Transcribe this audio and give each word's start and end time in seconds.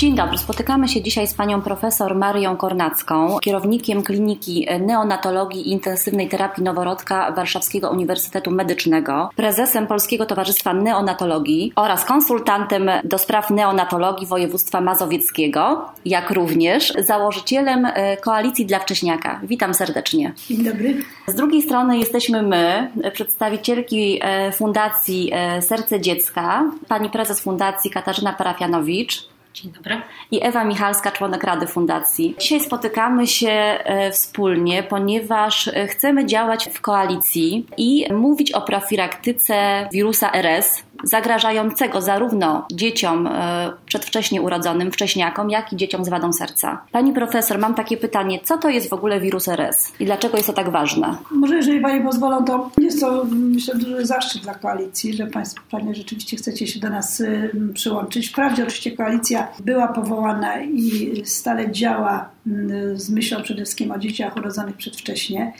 Dzień 0.00 0.14
dobry, 0.14 0.38
spotykamy 0.38 0.88
się 0.88 1.02
dzisiaj 1.02 1.26
z 1.26 1.34
panią 1.34 1.62
profesor 1.62 2.14
Marią 2.16 2.56
Kornacką, 2.56 3.38
kierownikiem 3.40 4.02
Kliniki 4.02 4.66
Neonatologii 4.80 5.68
i 5.68 5.72
Intensywnej 5.72 6.28
Terapii 6.28 6.64
Noworodka 6.64 7.32
Warszawskiego 7.32 7.90
Uniwersytetu 7.90 8.50
Medycznego, 8.50 9.30
prezesem 9.36 9.86
Polskiego 9.86 10.26
Towarzystwa 10.26 10.74
Neonatologii 10.74 11.72
oraz 11.76 12.04
konsultantem 12.04 12.90
do 13.04 13.18
spraw 13.18 13.50
neonatologii 13.50 14.26
województwa 14.26 14.80
mazowieckiego, 14.80 15.90
jak 16.04 16.30
również 16.30 16.92
założycielem 16.98 17.86
e, 17.86 18.16
Koalicji 18.16 18.66
dla 18.66 18.78
Wcześniaka. 18.78 19.40
Witam 19.42 19.74
serdecznie. 19.74 20.32
Dzień 20.48 20.64
dobry. 20.64 20.96
Z 21.26 21.34
drugiej 21.34 21.62
strony 21.62 21.98
jesteśmy 21.98 22.42
my, 22.42 22.90
przedstawicielki 23.12 24.18
e, 24.22 24.52
Fundacji 24.52 25.30
e, 25.32 25.62
Serce 25.62 26.00
Dziecka, 26.00 26.64
pani 26.88 27.10
prezes 27.10 27.40
Fundacji 27.40 27.90
Katarzyna 27.90 28.32
Parafianowicz, 28.32 29.29
Dzień 29.54 29.72
dobry. 29.72 30.02
I 30.30 30.44
Ewa 30.44 30.64
Michalska, 30.64 31.10
członek 31.10 31.44
Rady 31.44 31.66
Fundacji. 31.66 32.34
Dzisiaj 32.38 32.60
spotykamy 32.60 33.26
się 33.26 33.48
e, 33.48 34.10
wspólnie, 34.12 34.82
ponieważ 34.82 35.68
e, 35.68 35.86
chcemy 35.86 36.26
działać 36.26 36.68
w 36.72 36.80
koalicji 36.80 37.66
i 37.76 38.12
mówić 38.12 38.52
o 38.52 38.60
profilaktyce 38.60 39.88
wirusa 39.92 40.32
RS, 40.32 40.82
zagrażającego 41.04 42.00
zarówno 42.00 42.66
dzieciom 42.72 43.26
e, 43.26 43.72
przedwcześnie 43.86 44.42
urodzonym, 44.42 44.92
wcześniakom, 44.92 45.50
jak 45.50 45.72
i 45.72 45.76
dzieciom 45.76 46.04
z 46.04 46.08
wadą 46.08 46.32
serca. 46.32 46.82
Pani 46.92 47.12
profesor, 47.12 47.58
mam 47.58 47.74
takie 47.74 47.96
pytanie, 47.96 48.40
co 48.44 48.58
to 48.58 48.68
jest 48.68 48.90
w 48.90 48.92
ogóle 48.92 49.20
wirus 49.20 49.48
RS 49.48 49.92
i 50.00 50.04
dlaczego 50.04 50.36
jest 50.36 50.46
to 50.46 50.52
tak 50.52 50.70
ważne? 50.70 51.16
Może 51.30 51.56
jeżeli 51.56 51.80
Pani 51.80 52.04
pozwolą, 52.04 52.44
to 52.44 52.70
jest 52.78 53.00
to 53.00 53.24
myślę 53.30 53.74
duży 53.74 54.06
zaszczyt 54.06 54.42
dla 54.42 54.54
koalicji, 54.54 55.14
że 55.14 55.26
Państwo 55.26 55.62
Panie 55.70 55.94
rzeczywiście 55.94 56.36
chcecie 56.36 56.66
się 56.66 56.80
do 56.80 56.90
nas 56.90 57.20
y, 57.20 57.50
przyłączyć. 57.74 58.28
Wprawdzie 58.28 58.62
oczywiście 58.62 58.92
koalicja 58.92 59.48
była 59.64 59.88
powołana 59.88 60.62
i 60.62 61.22
stale 61.24 61.72
działa 61.72 62.30
y, 62.46 62.92
z 62.96 63.10
myślą 63.10 63.42
przede 63.42 63.62
wszystkim 63.62 63.92
o 63.92 63.98
dzieciach 63.98 64.36
urodzonych 64.36 64.76
przedwcześnie 64.76 65.52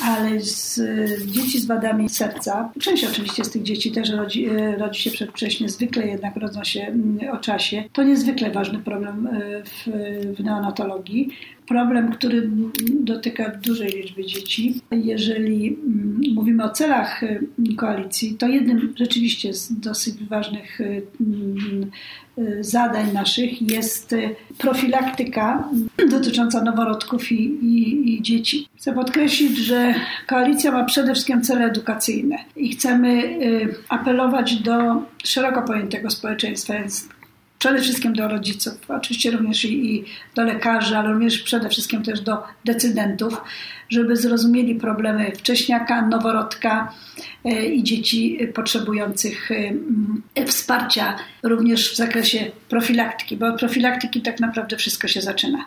ale 0.00 0.40
z 0.40 0.80
dzieci 1.26 1.60
z 1.60 1.66
wadami 1.66 2.08
serca, 2.08 2.72
część 2.80 3.04
oczywiście 3.04 3.44
z 3.44 3.50
tych 3.50 3.62
dzieci 3.62 3.92
też 3.92 4.10
rodzi, 4.10 4.46
e, 4.46 4.76
rodzi 4.76 5.00
się 5.00 5.10
przedwcześnie, 5.10 5.68
zwykle 5.68 6.06
jednak 6.06 6.36
rodzą 6.36 6.64
się 6.64 6.80
mm, 6.80 7.18
o 7.32 7.36
czasie. 7.36 7.84
To 7.92 8.02
niezwykle 8.02 8.50
ważny 8.50 8.78
problem 8.78 9.26
e, 9.26 9.62
w, 9.64 9.88
w 10.36 10.44
neonatologii. 10.44 11.28
Problem, 11.72 12.12
który 12.12 12.50
dotyka 13.00 13.52
dużej 13.62 13.90
liczby 13.90 14.24
dzieci. 14.24 14.80
Jeżeli 14.90 15.68
mm, 15.68 16.20
mówimy 16.34 16.64
o 16.64 16.70
celach 16.70 17.22
e, 17.22 17.40
koalicji, 17.76 18.34
to 18.34 18.48
jednym 18.48 18.94
rzeczywiście 18.96 19.54
z 19.54 19.72
dosyć 19.80 20.24
ważnych 20.24 20.80
mm, 20.80 21.90
zadań 22.60 23.12
naszych 23.12 23.62
jest 23.62 24.14
profilaktyka 24.58 25.68
dotycząca 26.10 26.64
noworodków 26.64 27.32
i, 27.32 27.44
i, 27.44 28.14
i, 28.14 28.22
dzieci. 28.22 28.68
Chcę 28.76 28.92
podkreślić, 28.92 29.58
że 29.58 29.94
koalicja 30.26 30.72
ma 30.72 30.84
przede 30.84 31.12
wszystkim 31.12 31.42
cele 31.42 31.64
edukacyjne 31.64 32.36
i 32.56 32.68
chcemy 32.68 33.08
y, 33.08 33.74
apelować 33.88 34.54
do 34.54 35.02
szeroko 35.24 35.62
pojętego 35.62 36.10
społeczeństwa, 36.10 36.74
więc 36.74 37.08
przede 37.62 37.80
wszystkim 37.80 38.12
do 38.12 38.28
rodziców, 38.28 38.74
oczywiście 38.88 39.30
również 39.30 39.64
i, 39.64 39.94
i 39.94 40.04
do 40.34 40.44
lekarzy, 40.44 40.96
ale 40.96 41.12
również 41.12 41.38
przede 41.38 41.68
wszystkim 41.68 42.02
też 42.02 42.20
do 42.20 42.42
decydentów, 42.64 43.40
żeby 43.88 44.16
zrozumieli 44.16 44.74
problemy 44.74 45.32
wcześniaka, 45.36 46.06
noworodka 46.06 46.92
e, 47.44 47.66
i 47.66 47.82
dzieci 47.82 48.38
potrzebujących 48.54 49.50
e, 50.34 50.46
wsparcia 50.46 51.16
również 51.42 51.92
w 51.92 51.96
zakresie 51.96 52.50
profilaktyki, 52.68 53.36
bo 53.36 53.46
od 53.46 53.58
profilaktyki 53.58 54.22
tak 54.22 54.40
naprawdę 54.40 54.76
wszystko 54.76 55.08
się 55.08 55.20
zaczyna. 55.20 55.64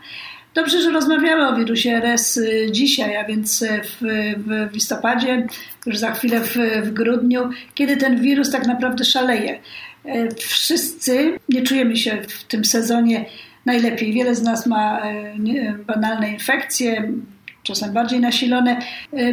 Dobrze, 0.53 0.81
że 0.81 0.91
rozmawiamy 0.91 1.47
o 1.47 1.55
wirusie 1.55 1.89
RS 1.89 2.37
e, 2.37 2.71
dzisiaj, 2.71 3.17
a 3.17 3.23
więc 3.23 3.63
w, 3.83 3.97
w 4.69 4.73
listopadzie, 4.73 5.47
już 5.85 5.97
za 5.97 6.11
chwilę 6.11 6.41
w, 6.41 6.55
w 6.83 6.93
grudniu, 6.93 7.49
kiedy 7.75 7.97
ten 7.97 8.21
wirus 8.21 8.51
tak 8.51 8.67
naprawdę 8.67 9.05
szaleje. 9.05 9.59
Wszyscy 10.37 11.39
nie 11.49 11.61
czujemy 11.61 11.97
się 11.97 12.21
w 12.27 12.43
tym 12.43 12.65
sezonie 12.65 13.25
najlepiej. 13.65 14.13
Wiele 14.13 14.35
z 14.35 14.41
nas 14.41 14.65
ma 14.65 15.01
banalne 15.87 16.29
infekcje, 16.29 17.11
czasem 17.63 17.93
bardziej 17.93 18.19
nasilone. 18.19 18.81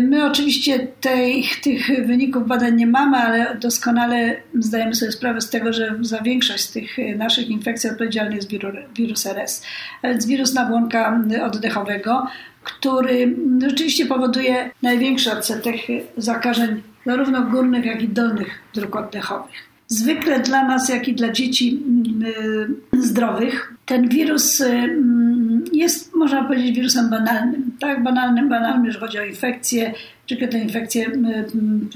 My 0.00 0.26
oczywiście 0.26 0.78
tych, 0.78 1.60
tych 1.60 2.06
wyników 2.06 2.46
badań 2.46 2.76
nie 2.76 2.86
mamy, 2.86 3.16
ale 3.16 3.56
doskonale 3.56 4.36
zdajemy 4.54 4.94
sobie 4.94 5.12
sprawę 5.12 5.40
z 5.40 5.50
tego, 5.50 5.72
że 5.72 5.94
za 6.00 6.20
większość 6.20 6.64
z 6.64 6.72
tych 6.72 6.96
naszych 7.16 7.48
infekcji 7.48 7.90
odpowiedzialny 7.90 8.36
jest 8.36 8.50
wirus 8.94 9.26
RS, 9.26 9.62
więc 10.04 10.26
wirus 10.26 10.54
nabłonka 10.54 11.22
oddechowego, 11.42 12.26
który 12.62 13.36
rzeczywiście 13.66 14.06
powoduje 14.06 14.70
największy 14.82 15.32
odsetek 15.32 15.76
zakażeń 16.16 16.82
zarówno 17.06 17.42
górnych, 17.42 17.84
jak 17.84 18.02
i 18.02 18.08
dolnych 18.08 18.58
dróg 18.74 18.96
oddechowych 18.96 19.71
zwykle 19.92 20.40
dla 20.40 20.64
nas, 20.64 20.88
jak 20.88 21.08
i 21.08 21.14
dla 21.14 21.32
dzieci 21.32 21.82
mm, 21.86 22.76
zdrowych, 22.92 23.74
ten 23.86 24.08
wirus 24.08 24.60
mm, 24.60 25.64
jest, 25.72 26.14
można 26.14 26.44
powiedzieć, 26.44 26.76
wirusem 26.76 27.10
banalnym. 27.10 27.72
Tak, 27.80 28.02
banalnym, 28.02 28.48
banalnym, 28.48 28.86
jeżeli 28.86 29.06
chodzi 29.06 29.18
o 29.18 29.24
infekcje. 29.24 29.94
Zwykle 30.28 30.48
te 30.48 30.58
infekcje 30.58 31.06
mm, 31.06 31.88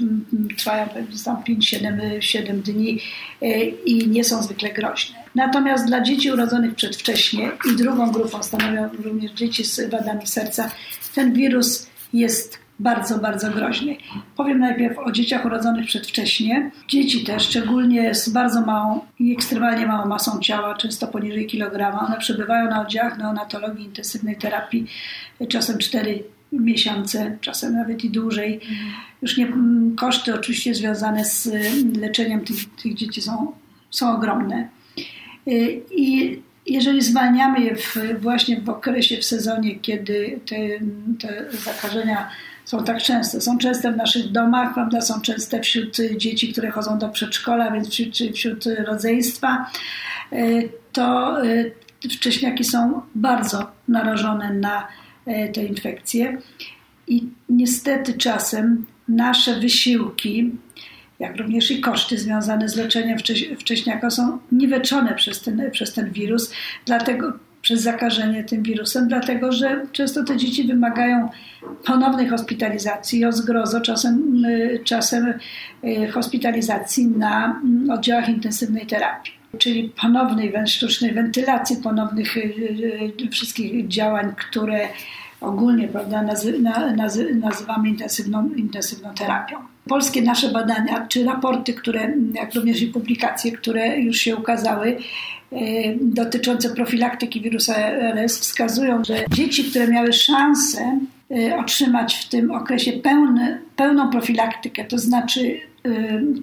trwają 0.57 0.87
tam 1.25 1.43
5-7 1.43 2.61
dni 2.61 2.99
i 3.85 4.07
nie 4.07 4.23
są 4.23 4.43
zwykle 4.43 4.73
groźne. 4.73 5.17
Natomiast 5.35 5.87
dla 5.87 6.01
dzieci 6.01 6.31
urodzonych 6.31 6.75
przedwcześnie 6.75 7.51
i 7.73 7.77
drugą 7.77 8.11
grupą 8.11 8.43
stanowią 8.43 8.89
również 9.03 9.31
dzieci 9.31 9.63
z 9.63 9.89
wadami 9.89 10.27
serca, 10.27 10.71
ten 11.15 11.33
wirus 11.33 11.87
jest 12.13 12.66
bardzo, 12.79 13.19
bardzo 13.19 13.51
groźny. 13.51 13.97
Powiem 14.35 14.59
najpierw 14.59 14.97
o 14.99 15.11
dzieciach 15.11 15.45
urodzonych 15.45 15.85
przedwcześnie. 15.85 16.71
Dzieci 16.87 17.23
te, 17.23 17.39
szczególnie 17.39 18.15
z 18.15 18.29
bardzo 18.29 18.61
małą 18.61 18.99
i 19.19 19.33
ekstremalnie 19.33 19.85
małą 19.85 20.05
masą 20.05 20.39
ciała, 20.39 20.75
często 20.75 21.07
poniżej 21.07 21.45
kilograma, 21.45 22.07
one 22.07 22.17
przebywają 22.17 22.69
na 22.69 22.81
oddziałach 22.81 23.17
neonatologii 23.17 23.85
intensywnej 23.85 24.35
terapii 24.35 24.87
czasem 25.49 25.77
4 25.77 26.23
miesiące, 26.51 27.37
czasem 27.41 27.73
nawet 27.73 28.03
i 28.03 28.09
dłużej. 28.09 28.59
Już 29.21 29.37
nie, 29.37 29.47
koszty 29.97 30.35
oczywiście 30.35 30.75
związane 30.75 31.25
z 31.25 31.49
leczeniem 31.97 32.41
tych, 32.41 32.75
tych 32.83 32.93
dzieci 32.93 33.21
są, 33.21 33.51
są 33.91 34.15
ogromne. 34.15 34.69
I 35.91 36.39
jeżeli 36.65 37.01
zwalniamy 37.01 37.59
je 37.59 37.75
w, 37.75 37.95
właśnie 38.21 38.61
w 38.61 38.69
okresie, 38.69 39.17
w 39.17 39.25
sezonie, 39.25 39.75
kiedy 39.79 40.39
te, 40.45 40.55
te 41.19 41.45
zakażenia 41.51 42.29
są 42.67 42.83
tak 42.83 43.01
częste. 43.01 43.41
Są 43.41 43.57
częste 43.57 43.91
w 43.91 43.97
naszych 43.97 44.31
domach, 44.31 44.73
prawda? 44.73 45.01
są 45.01 45.21
częste 45.21 45.61
wśród 45.61 45.97
dzieci, 46.17 46.51
które 46.51 46.71
chodzą 46.71 46.97
do 46.99 47.09
przedszkola, 47.09 47.71
więc 47.71 47.89
wśród, 47.89 48.17
wśród 48.35 48.65
rodzeństwa. 48.85 49.71
E, 50.31 50.45
to 50.91 51.37
e, 51.45 51.65
wcześniaki 52.09 52.63
są 52.63 53.01
bardzo 53.15 53.71
narażone 53.87 54.53
na 54.53 54.87
e, 55.25 55.49
te 55.49 55.63
infekcje. 55.63 56.37
I 57.07 57.29
niestety 57.49 58.13
czasem 58.13 58.85
nasze 59.07 59.59
wysiłki, 59.59 60.51
jak 61.19 61.37
również 61.37 61.71
i 61.71 61.81
koszty 61.81 62.17
związane 62.17 62.69
z 62.69 62.75
leczeniem 62.75 63.17
wcześniaka 63.59 64.09
są 64.09 64.37
niweczone 64.51 65.15
przez 65.15 65.41
ten, 65.41 65.71
przez 65.71 65.93
ten 65.93 66.11
wirus. 66.11 66.51
Dlatego 66.85 67.33
przez 67.61 67.81
zakażenie 67.81 68.43
tym 68.43 68.63
wirusem, 68.63 69.07
dlatego 69.07 69.51
że 69.51 69.85
często 69.91 70.23
te 70.23 70.37
dzieci 70.37 70.63
wymagają 70.63 71.29
ponownej 71.85 72.27
hospitalizacji, 72.27 73.25
o 73.25 73.31
zgrozo 73.31 73.81
czasem, 73.81 74.45
y, 74.45 74.79
czasem 74.83 75.33
y, 75.83 76.11
hospitalizacji 76.11 77.07
na 77.07 77.45
mm, 77.63 77.89
oddziałach 77.89 78.29
intensywnej 78.29 78.85
terapii 78.85 79.37
czyli 79.57 79.91
ponownej 80.01 80.53
sztucznej 80.65 81.13
wentylacji, 81.13 81.77
ponownych 81.77 82.37
y, 82.37 83.29
wszystkich 83.31 83.87
działań, 83.87 84.33
które 84.49 84.87
ogólnie 85.41 85.87
prawda, 85.87 86.21
nazy, 86.21 86.59
nazy, 86.95 87.35
nazywamy 87.35 87.89
intensywną, 87.89 88.49
intensywną 88.55 89.13
terapią. 89.13 89.57
Polskie 89.89 90.21
nasze 90.21 90.51
badania, 90.51 91.07
czy 91.07 91.25
raporty, 91.25 91.73
które, 91.73 92.13
jak 92.33 92.55
również 92.55 92.81
i 92.81 92.87
publikacje, 92.87 93.51
które 93.51 93.99
już 93.99 94.17
się 94.17 94.35
ukazały, 94.35 94.97
dotyczące 96.01 96.69
profilaktyki 96.69 97.41
wirusa 97.41 97.75
RS 97.77 98.39
wskazują, 98.39 99.03
że 99.03 99.25
dzieci, 99.33 99.63
które 99.63 99.87
miały 99.87 100.13
szansę 100.13 100.99
e, 101.31 101.57
otrzymać 101.57 102.15
w 102.15 102.29
tym 102.29 102.51
okresie 102.51 102.91
pełny, 102.91 103.61
pełną 103.75 104.09
profilaktykę, 104.09 104.85
to 104.85 104.97
znaczy 104.97 105.59
e, 105.85 105.89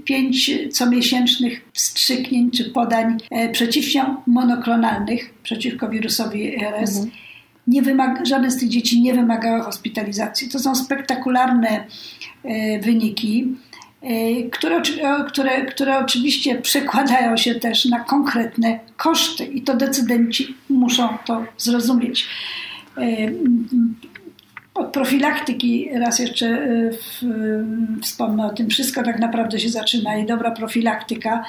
pięć 0.05 0.51
comiesięcznych 0.73 1.65
wstrzyknięć 1.73 2.59
czy 2.59 2.65
podań 2.65 3.17
przeciwciał 3.53 4.07
monoklonalnych 4.27 5.35
przeciwko 5.43 5.89
wirusowi 5.89 6.57
RS. 6.65 6.97
Mhm 6.97 7.25
nie 7.67 7.83
wymaga, 7.83 8.25
żadne 8.25 8.51
z 8.51 8.57
tych 8.57 8.69
dzieci 8.69 9.03
nie 9.03 9.15
wymagało 9.15 9.63
hospitalizacji. 9.63 10.49
To 10.49 10.59
są 10.59 10.75
spektakularne 10.75 11.85
e, 12.45 12.81
wyniki. 12.81 13.47
Które, 14.53 14.83
które, 15.29 15.67
które 15.67 15.99
oczywiście 15.99 16.55
przekładają 16.55 17.37
się 17.37 17.55
też 17.55 17.85
na 17.85 18.01
konkretne 18.01 18.79
koszty 18.97 19.45
i 19.45 19.63
to 19.63 19.77
decydenci 19.77 20.57
muszą 20.69 21.09
to 21.27 21.45
zrozumieć. 21.57 22.29
Od 24.75 24.93
profilaktyki 24.93 25.89
raz 25.95 26.19
jeszcze 26.19 26.47
e, 26.47 26.91
w, 26.93 27.23
wspomnę 28.03 28.47
o 28.47 28.51
tym. 28.51 28.69
Wszystko 28.69 29.03
tak 29.03 29.19
naprawdę 29.19 29.61
się 29.61 29.69
zaczyna 29.69 30.17
i 30.17 30.27
dobra 30.27 30.51
profilaktyka 30.51 31.37
e, 31.37 31.45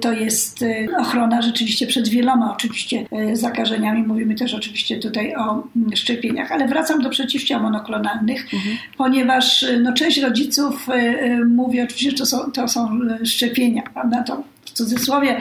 to 0.00 0.12
jest 0.12 0.62
e, 0.62 0.86
ochrona 0.98 1.42
rzeczywiście 1.42 1.86
przed 1.86 2.08
wieloma 2.08 2.52
oczywiście 2.54 3.06
zakażeniami. 3.32 4.02
Mówimy 4.02 4.34
też 4.34 4.54
oczywiście 4.54 4.98
tutaj 4.98 5.34
o 5.34 5.62
mm, 5.76 5.96
szczepieniach, 5.96 6.52
ale 6.52 6.68
wracam 6.68 7.02
do 7.02 7.10
przeciwciał 7.10 7.62
monoklonalnych, 7.62 8.54
mhm. 8.54 8.76
ponieważ 8.96 9.64
no, 9.82 9.92
część 9.92 10.18
rodziców 10.18 10.86
mówi 11.46 11.80
oczywiście, 11.80 12.10
że 12.10 12.16
to 12.16 12.26
są, 12.26 12.52
to 12.52 12.68
są 12.68 13.00
szczepienia, 13.24 13.82
prawda? 13.94 14.22
To 14.22 14.42
w 14.64 14.70
cudzysłowie 14.70 15.40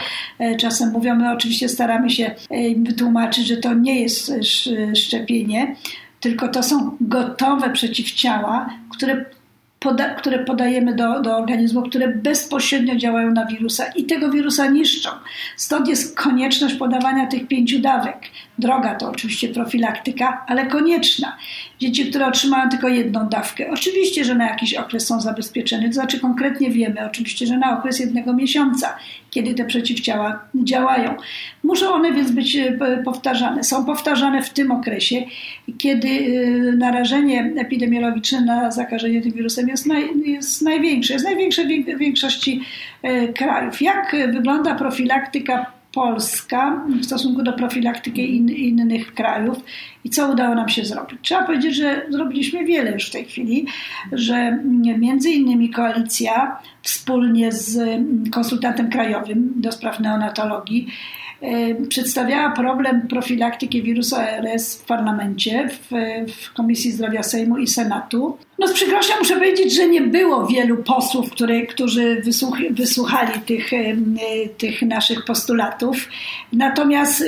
czasem 0.59 0.91
mówią, 0.91 1.15
my 1.15 1.31
oczywiście 1.31 1.69
staramy 1.69 2.09
się 2.09 2.35
wytłumaczyć, 2.77 3.47
że 3.47 3.57
to 3.57 3.73
nie 3.73 4.01
jest 4.01 4.31
szczepienie, 4.95 5.75
tylko 6.19 6.47
to 6.47 6.63
są 6.63 6.97
gotowe 7.01 7.69
przeciwciała, 7.69 8.69
które, 8.89 9.25
poda, 9.79 10.09
które 10.09 10.39
podajemy 10.39 10.95
do, 10.95 11.21
do 11.21 11.37
organizmu, 11.37 11.81
które 11.81 12.07
bezpośrednio 12.07 12.95
działają 12.95 13.31
na 13.31 13.45
wirusa 13.45 13.85
i 13.95 14.05
tego 14.05 14.31
wirusa 14.31 14.67
niszczą. 14.67 15.09
Stąd 15.55 15.87
jest 15.87 16.17
konieczność 16.17 16.75
podawania 16.75 17.27
tych 17.27 17.47
pięciu 17.47 17.79
dawek. 17.79 18.17
Droga 18.59 18.95
to 18.95 19.09
oczywiście 19.09 19.47
profilaktyka, 19.49 20.45
ale 20.47 20.65
konieczna. 20.65 21.37
Dzieci, 21.79 22.05
które 22.05 22.27
otrzymają 22.27 22.69
tylko 22.69 22.87
jedną 22.87 23.29
dawkę, 23.29 23.69
oczywiście, 23.71 24.25
że 24.25 24.35
na 24.35 24.49
jakiś 24.49 24.73
okres 24.73 25.07
są 25.07 25.21
zabezpieczone, 25.21 25.87
to 25.87 25.93
znaczy 25.93 26.19
konkretnie 26.19 26.71
wiemy, 26.71 27.05
oczywiście, 27.05 27.47
że 27.47 27.57
na 27.57 27.79
okres 27.79 27.99
jednego 27.99 28.33
miesiąca, 28.33 28.97
kiedy 29.29 29.53
te 29.53 29.65
przeciwciała 29.65 30.39
działają. 30.55 31.15
Muszą 31.63 31.93
one 31.93 32.13
więc 32.13 32.31
być 32.31 32.55
e, 32.55 32.77
powtarzane. 33.05 33.63
Są 33.63 33.85
powtarzane 33.85 34.41
w 34.43 34.49
tym 34.49 34.71
okresie, 34.71 35.15
kiedy 35.77 36.07
e, 36.07 36.75
narażenie 36.77 37.53
epidemiologiczne 37.57 38.41
na 38.41 38.71
zakażenie 38.71 39.21
tym 39.21 39.31
wirusem 39.31 39.67
jest, 39.67 39.85
naj, 39.85 40.09
jest 40.25 40.61
największe. 40.61 41.13
Jest 41.13 41.25
największe 41.25 41.63
w 41.65 41.99
większości 41.99 42.61
e, 43.03 43.27
krajów. 43.27 43.81
Jak 43.81 44.15
wygląda 44.33 44.75
profilaktyka 44.75 45.76
Polska 45.97 46.85
w 47.01 47.05
stosunku 47.05 47.43
do 47.43 47.53
profilaktyki 47.53 48.35
in, 48.35 48.49
innych 48.49 49.13
krajów 49.13 49.57
i 50.03 50.09
co 50.09 50.31
udało 50.31 50.55
nam 50.55 50.69
się 50.69 50.85
zrobić. 50.85 51.19
Trzeba 51.21 51.43
powiedzieć, 51.43 51.75
że 51.75 52.05
zrobiliśmy 52.09 52.65
wiele 52.65 52.91
już 52.91 53.07
w 53.07 53.11
tej 53.11 53.25
chwili, 53.25 53.65
że 54.11 54.59
między 54.97 55.29
innymi 55.29 55.69
koalicja 55.69 56.59
wspólnie 56.81 57.51
z 57.51 58.01
konsultantem 58.31 58.89
krajowym 58.89 59.53
do 59.55 59.71
spraw 59.71 59.99
neonatologii 59.99 60.87
E, 61.41 61.75
przedstawiała 61.75 62.51
problem 62.51 63.07
profilaktyki 63.07 63.83
wirusa 63.83 64.17
ARS 64.17 64.81
w 64.81 64.85
parlamencie, 64.85 65.69
w, 65.69 65.89
w, 66.31 66.53
Komisji 66.53 66.91
Zdrowia 66.91 67.23
Sejmu 67.23 67.57
i 67.57 67.67
Senatu. 67.67 68.37
No 68.59 68.67
z 68.67 68.73
przykrością 68.73 69.13
muszę 69.19 69.33
powiedzieć, 69.33 69.75
że 69.75 69.87
nie 69.87 70.01
było 70.01 70.47
wielu 70.47 70.77
posłów, 70.77 71.31
które, 71.31 71.61
którzy 71.61 72.21
wysłuch, 72.25 72.57
wysłuchali 72.71 73.39
tych, 73.45 73.71
tych 74.57 74.81
naszych 74.81 75.25
postulatów. 75.25 76.09
Natomiast 76.53 77.23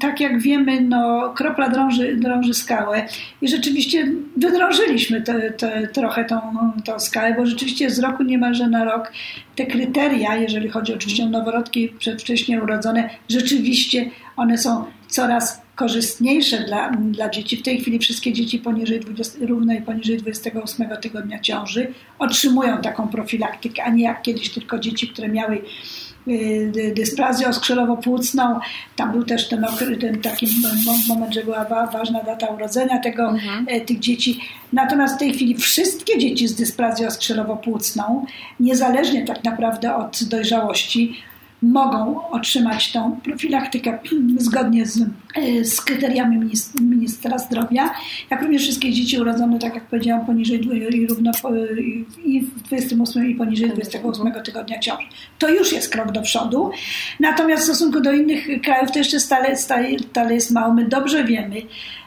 tak 0.00 0.20
jak 0.20 0.40
wiemy, 0.40 0.80
no, 0.80 1.32
kropla 1.36 1.68
drąży, 1.68 2.16
drąży 2.16 2.54
skałę 2.54 3.06
i 3.42 3.48
rzeczywiście 3.48 4.12
wydrążyliśmy 4.36 5.22
te, 5.22 5.50
te, 5.50 5.88
trochę 5.88 6.24
tą, 6.24 6.40
tą 6.84 7.00
skałę, 7.00 7.34
bo 7.36 7.46
rzeczywiście 7.46 7.90
z 7.90 7.98
roku 7.98 8.22
niemalże 8.22 8.68
na 8.68 8.84
rok 8.84 9.12
te 9.56 9.66
kryteria, 9.66 10.36
jeżeli 10.36 10.68
chodzi 10.68 10.94
oczywiście 10.94 11.24
o 11.24 11.28
noworodki 11.28 11.88
przedwcześnie 11.88 12.62
urodzone, 12.62 13.10
rzeczywiście 13.28 14.10
one 14.36 14.58
są 14.58 14.84
coraz 15.08 15.63
korzystniejsze 15.74 16.64
dla, 16.64 16.90
dla 16.90 17.30
dzieci. 17.30 17.56
W 17.56 17.62
tej 17.62 17.80
chwili 17.80 17.98
wszystkie 17.98 18.32
dzieci 18.32 18.58
poniżej 18.58 19.00
20, 19.00 19.38
równej 19.46 19.82
poniżej 19.82 20.16
28 20.16 20.88
tygodnia 21.00 21.40
ciąży 21.40 21.92
otrzymują 22.18 22.80
taką 22.80 23.08
profilaktykę, 23.08 23.84
a 23.84 23.90
nie 23.90 24.04
jak 24.04 24.22
kiedyś 24.22 24.50
tylko 24.50 24.78
dzieci, 24.78 25.08
które 25.08 25.28
miały 25.28 25.62
y, 26.28 26.92
dysplazję 26.96 27.48
oskrzelowo-płucną. 27.48 28.60
Tam 28.96 29.12
był 29.12 29.24
też 29.24 29.48
ten, 29.48 29.64
ten 30.00 30.20
taki 30.20 30.48
moment, 31.08 31.34
że 31.34 31.44
była 31.44 31.64
ważna 31.92 32.22
data 32.22 32.46
urodzenia 32.46 32.98
tego, 32.98 33.28
mhm. 33.28 33.66
E, 33.68 33.80
tych 33.80 33.98
dzieci. 33.98 34.40
Natomiast 34.72 35.16
w 35.16 35.18
tej 35.18 35.32
chwili 35.32 35.54
wszystkie 35.56 36.18
dzieci 36.18 36.48
z 36.48 36.54
dysplazją 36.54 37.08
oskrzelowo-płucną, 37.08 38.24
niezależnie 38.60 39.24
tak 39.24 39.44
naprawdę 39.44 39.96
od 39.96 40.24
dojrzałości, 40.24 41.16
mogą 41.62 42.30
otrzymać 42.30 42.92
tą 42.92 43.20
profilaktykę 43.24 43.98
zgodnie 44.36 44.86
z, 44.86 45.00
e, 45.34 45.64
z 45.64 45.80
kryteriami 45.80 46.50
ministra 46.80 47.38
zdrowia, 47.38 47.94
jak 48.30 48.42
również 48.42 48.62
wszystkie 48.62 48.92
dzieci 48.92 49.18
urodzone, 49.18 49.58
tak 49.58 49.74
jak 49.74 49.84
powiedziałam, 49.84 50.26
poniżej 50.26 50.60
i 50.90 51.06
równo 51.06 51.30
i 52.24 52.40
w 52.40 52.62
28 52.62 53.30
i 53.30 53.34
poniżej 53.34 53.70
28 53.70 54.32
tygodnia 54.44 54.78
ciąży. 54.78 55.06
To 55.38 55.48
już 55.48 55.72
jest 55.72 55.92
krok 55.92 56.12
do 56.12 56.22
przodu. 56.22 56.70
Natomiast 57.20 57.62
w 57.62 57.66
stosunku 57.66 58.00
do 58.00 58.12
innych 58.12 58.46
krajów 58.62 58.92
to 58.92 58.98
jeszcze 58.98 59.20
stale, 59.20 59.56
stale, 59.56 59.98
stale 59.98 60.34
jest 60.34 60.50
mało. 60.50 60.74
My 60.74 60.88
dobrze 60.88 61.24
wiemy, 61.24 61.62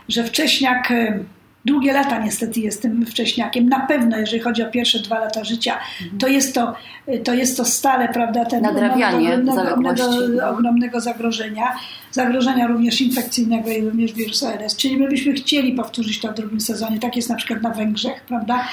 że 0.10 0.24
wcześniak 0.24 0.92
e, 0.92 1.24
długie 1.68 1.94
lata 1.94 2.20
niestety 2.20 2.60
jestem 2.60 3.06
wcześniakiem. 3.06 3.70
Na 3.70 3.80
pewno, 3.80 4.18
jeżeli 4.18 4.40
chodzi 4.40 4.64
o 4.64 4.72
pierwsze 4.72 5.00
dwa 5.00 5.20
lata 5.20 5.44
życia, 5.44 5.78
to 6.20 6.28
jest 6.28 6.56
to, 6.56 6.76
to, 7.24 7.34
jest 7.34 7.58
to 7.58 7.66
stale, 7.66 8.10
prawda, 8.10 8.46
ten 8.46 8.62
nadrabianie 8.62 9.34
ogromnego, 9.34 10.04
ogromnego 10.50 11.00
zagrożenia, 11.00 11.76
zagrożenia 12.12 12.68
również 12.68 13.02
infekcyjnego 13.02 13.70
i 13.70 13.82
również 13.82 14.14
wirusa 14.14 14.54
RS. 14.54 14.76
Czyli 14.76 14.98
my 14.98 15.10
byśmy 15.10 15.34
chcieli 15.34 15.74
powtórzyć 15.74 16.20
to 16.20 16.32
w 16.32 16.34
drugim 16.34 16.62
sezonie. 16.62 17.00
Tak 17.00 17.16
jest 17.16 17.30
na 17.30 17.36
przykład 17.36 17.62
na 17.62 17.70
Węgrzech, 17.70 18.22
prawda? 18.28 18.68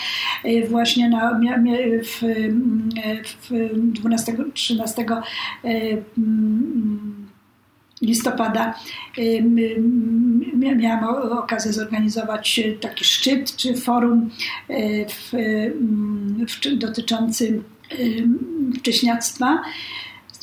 Y, 0.44 0.66
właśnie 0.68 1.08
na, 1.08 1.40
w, 2.02 2.20
w 3.42 3.54
12-13 4.02 5.22
listopada 8.06 8.74
miałam 10.76 11.04
okazję 11.38 11.72
zorganizować 11.72 12.60
taki 12.80 13.04
szczyt 13.04 13.56
czy 13.56 13.74
forum 13.74 14.30
e, 14.68 15.08
w, 15.08 15.32
w, 16.48 16.78
dotyczący 16.78 17.62
wcześniactwa 18.78 19.62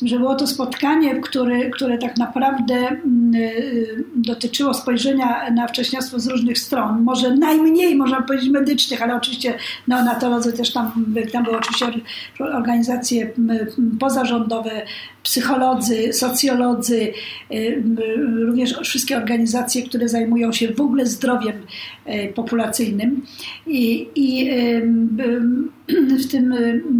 że 0.04 0.18
było 0.18 0.34
to 0.34 0.46
spotkanie, 0.46 1.20
które, 1.20 1.70
które 1.70 1.98
tak 1.98 2.16
naprawdę 2.16 2.74
mm, 2.74 3.34
y, 3.34 4.04
dotyczyło 4.14 4.74
spojrzenia 4.74 5.50
na 5.50 5.68
wcześniostwo 5.68 6.20
z 6.20 6.26
różnych 6.26 6.58
stron. 6.58 7.02
Może 7.02 7.36
najmniej, 7.36 7.96
można 7.96 8.22
powiedzieć, 8.22 8.50
medycznych, 8.50 9.02
ale 9.02 9.16
oczywiście 9.16 9.54
neonatolodzy 9.88 10.52
też 10.52 10.72
tam, 10.72 11.14
tam 11.32 11.44
były 11.44 11.56
oczywiście 11.56 11.86
organizacje 12.38 13.30
pozarządowe, 14.00 14.82
psycholodzy, 15.22 16.12
socjolodzy, 16.12 17.12
y, 17.52 17.82
również 18.46 18.74
wszystkie 18.82 19.16
organizacje, 19.16 19.82
które 19.82 20.08
zajmują 20.08 20.52
się 20.52 20.74
w 20.74 20.80
ogóle 20.80 21.06
zdrowiem 21.06 21.56
y, 22.06 22.32
populacyjnym. 22.34 23.26
I, 23.66 24.08
i 24.14 24.50
w 26.26 26.30
tym 26.30 26.54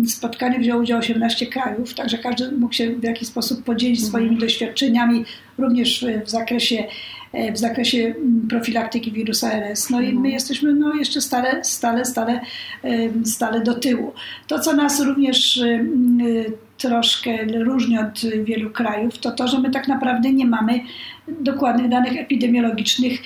spotkaniu 0.08 0.60
wzięło 0.60 0.82
udział 0.82 0.98
18 0.98 1.46
krajów, 1.46 1.94
także 1.94 2.18
każdy 2.18 2.52
mógł 2.52 2.74
się 2.74 2.90
w 2.90 3.02
jakiś 3.02 3.28
sposób 3.28 3.64
podzielić 3.64 4.00
mhm. 4.00 4.10
swoimi 4.10 4.38
doświadczeniami, 4.40 5.24
również 5.58 6.06
w 6.26 6.30
zakresie, 6.30 6.84
w 7.52 7.58
zakresie 7.58 8.14
profilaktyki 8.48 9.12
wirusa 9.12 9.52
RS. 9.52 9.90
No 9.90 10.00
i 10.00 10.04
my 10.04 10.10
mhm. 10.10 10.26
jesteśmy 10.26 10.74
no, 10.74 10.94
jeszcze 10.94 11.20
stale, 11.20 11.64
stale, 11.64 12.04
stale, 12.04 12.40
stale 13.24 13.60
do 13.60 13.74
tyłu. 13.74 14.12
To, 14.46 14.58
co 14.58 14.72
nas 14.72 15.00
również 15.00 15.60
troszkę 16.78 17.44
różni 17.44 17.98
od 17.98 18.20
wielu 18.44 18.70
krajów, 18.70 19.18
to 19.18 19.30
to, 19.30 19.48
że 19.48 19.60
my 19.60 19.70
tak 19.70 19.88
naprawdę 19.88 20.32
nie 20.32 20.46
mamy 20.46 20.80
dokładnych 21.28 21.88
danych 21.88 22.16
epidemiologicznych, 22.16 23.20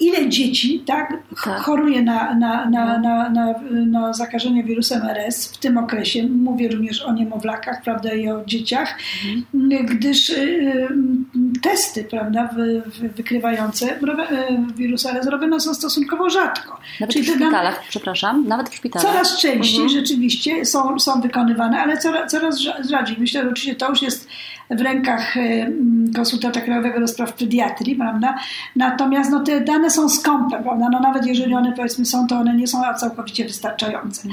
ile 0.00 0.28
dzieci 0.28 0.82
tak, 0.86 1.12
tak. 1.44 1.60
choruje 1.60 2.02
na, 2.02 2.34
na, 2.34 2.70
na, 2.70 2.98
na, 2.98 3.28
na, 3.28 3.54
na 3.86 4.12
zakażenie 4.12 4.64
wirusem 4.64 5.02
RS 5.02 5.52
w 5.52 5.58
tym 5.58 5.78
okresie. 5.78 6.22
Mówię 6.28 6.68
również 6.68 7.02
o 7.02 7.12
niemowlakach 7.12 7.82
prawda, 7.82 8.14
i 8.14 8.28
o 8.28 8.44
dzieciach, 8.44 8.98
mhm. 9.54 9.86
gdyż 9.86 10.30
y, 10.30 10.88
testy 11.62 12.04
prawda, 12.04 12.48
wy, 12.56 12.82
wy, 12.86 13.08
wykrywające 13.08 13.96
y, 13.96 13.98
wirus 14.76 15.06
RS 15.06 15.26
robione 15.26 15.60
są 15.60 15.74
stosunkowo 15.74 16.30
rzadko. 16.30 16.80
Nawet 17.00 17.12
Czyli 17.12 17.24
w 17.24 17.28
szpitalach, 17.28 17.82
przepraszam, 17.88 18.48
nawet 18.48 18.68
w 18.68 18.74
szpitalach. 18.74 19.08
Coraz 19.08 19.38
częściej 19.38 19.82
mhm. 19.84 19.88
rzeczywiście 19.88 20.64
są, 20.64 20.98
są 20.98 21.20
wykonywane, 21.20 21.78
ale 21.80 21.98
coraz, 21.98 22.30
coraz 22.30 22.58
rzadziej. 22.90 23.16
Myślę, 23.18 23.42
że 23.42 23.50
oczywiście 23.50 23.74
to 23.74 23.88
już 23.88 24.02
jest 24.02 24.28
w 24.70 24.80
rękach 24.80 25.36
y, 25.36 25.72
konsultanta 26.16 26.60
krajowego 26.60 27.00
do 27.00 27.08
spraw 27.08 27.32
pediatrii, 27.32 27.96
prawda? 27.96 28.38
Natomiast 28.76 29.30
no, 29.30 29.40
te 29.40 29.60
dane 29.60 29.90
są 29.90 30.08
skąpe, 30.08 30.62
prawda? 30.62 30.88
No, 30.92 31.00
nawet 31.00 31.26
jeżeli 31.26 31.54
one 31.54 31.72
powiedzmy 31.72 32.04
są, 32.04 32.26
to 32.26 32.36
one 32.36 32.54
nie 32.54 32.66
są 32.66 32.78
całkowicie 32.98 33.44
wystarczające. 33.44 34.28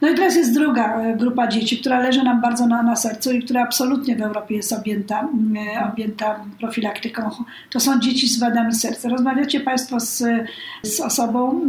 No 0.00 0.08
i 0.08 0.14
teraz 0.14 0.36
jest 0.36 0.54
druga 0.54 1.00
e, 1.00 1.16
grupa 1.16 1.46
dzieci, 1.46 1.78
która 1.78 2.00
leży 2.00 2.22
nam 2.22 2.40
bardzo 2.40 2.66
na, 2.66 2.82
na 2.82 2.96
sercu 2.96 3.32
i 3.32 3.42
która 3.42 3.62
absolutnie 3.62 4.16
w 4.16 4.22
Europie 4.22 4.54
jest 4.54 4.72
objęta, 4.72 5.20
mm, 5.20 5.56
objęta 5.92 6.44
profilaktyką. 6.60 7.30
To 7.70 7.80
są 7.80 8.00
dzieci 8.00 8.28
z 8.28 8.40
wadami 8.40 8.74
serca. 8.74 9.08
Rozmawiacie 9.08 9.60
Państwo 9.60 10.00
z, 10.00 10.24
z 10.82 11.00
osobą, 11.00 11.60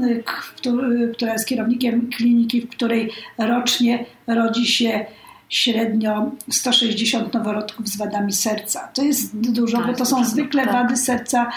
która 1.13 1.33
jest 1.33 1.47
kierownikiem 1.47 2.09
kliniki, 2.17 2.61
w 2.61 2.69
której 2.69 3.11
rocznie 3.37 4.05
rodzi 4.27 4.65
się 4.65 5.05
średnio 5.49 6.31
160 6.49 7.33
noworodków 7.33 7.87
z 7.87 7.97
wadami 7.97 8.33
serca. 8.33 8.87
To 8.93 9.01
jest 9.01 9.37
dużo, 9.37 9.81
bo 9.81 9.93
to 9.93 10.05
są 10.05 10.25
zwykle 10.25 10.63
tak. 10.63 10.73
wady 10.73 10.97
serca 10.97 11.51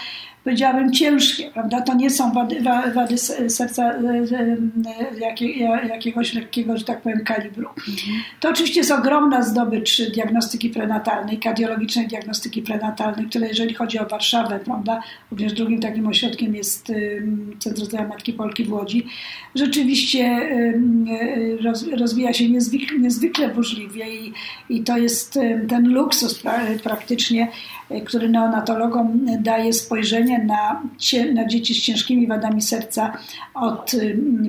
powiedziałabym, 0.44 0.92
ciężkie, 0.92 1.50
prawda? 1.50 1.80
To 1.80 1.94
nie 1.94 2.10
są 2.10 2.32
wady, 2.32 2.62
wady 2.94 3.18
serca 3.48 3.92
e, 3.92 3.98
e, 5.60 5.88
jakiegoś 5.88 6.34
lekkiego, 6.34 6.76
że 6.76 6.84
tak 6.84 7.00
powiem, 7.00 7.24
kalibru. 7.24 7.68
To 8.40 8.50
oczywiście 8.50 8.80
jest 8.80 8.90
ogromna 8.90 9.42
zdobycz 9.42 10.02
diagnostyki 10.14 10.70
prenatalnej, 10.70 11.38
kardiologicznej 11.38 12.08
diagnostyki 12.08 12.62
prenatalnej, 12.62 13.26
która 13.26 13.46
jeżeli 13.46 13.74
chodzi 13.74 13.98
o 13.98 14.06
Warszawę, 14.06 14.60
prawda, 14.64 15.00
również 15.30 15.52
drugim 15.52 15.80
takim 15.80 16.06
ośrodkiem 16.06 16.54
jest 16.54 16.92
Centrum 17.58 17.86
Zdrowia 17.86 18.08
Matki 18.08 18.32
Polki 18.32 18.64
w 18.64 18.72
Łodzi, 18.72 19.06
rzeczywiście 19.54 20.48
rozwija 21.98 22.32
się 22.32 22.48
niezwykle, 22.48 22.98
niezwykle 22.98 23.48
burzliwie 23.48 24.14
i, 24.14 24.32
i 24.68 24.84
to 24.84 24.98
jest 24.98 25.38
ten 25.68 25.88
luksus 25.88 26.42
praktycznie, 26.82 27.48
który 28.00 28.28
neonatologom 28.28 29.26
daje 29.40 29.72
spojrzenie 29.72 30.44
na, 30.44 30.82
na 31.34 31.46
dzieci 31.46 31.74
z 31.74 31.82
ciężkimi 31.82 32.26
wadami 32.26 32.62
serca 32.62 33.12
od 33.54 33.92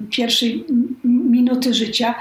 pierwszej 0.09 0.65
minuty 1.03 1.73
życia 1.73 2.15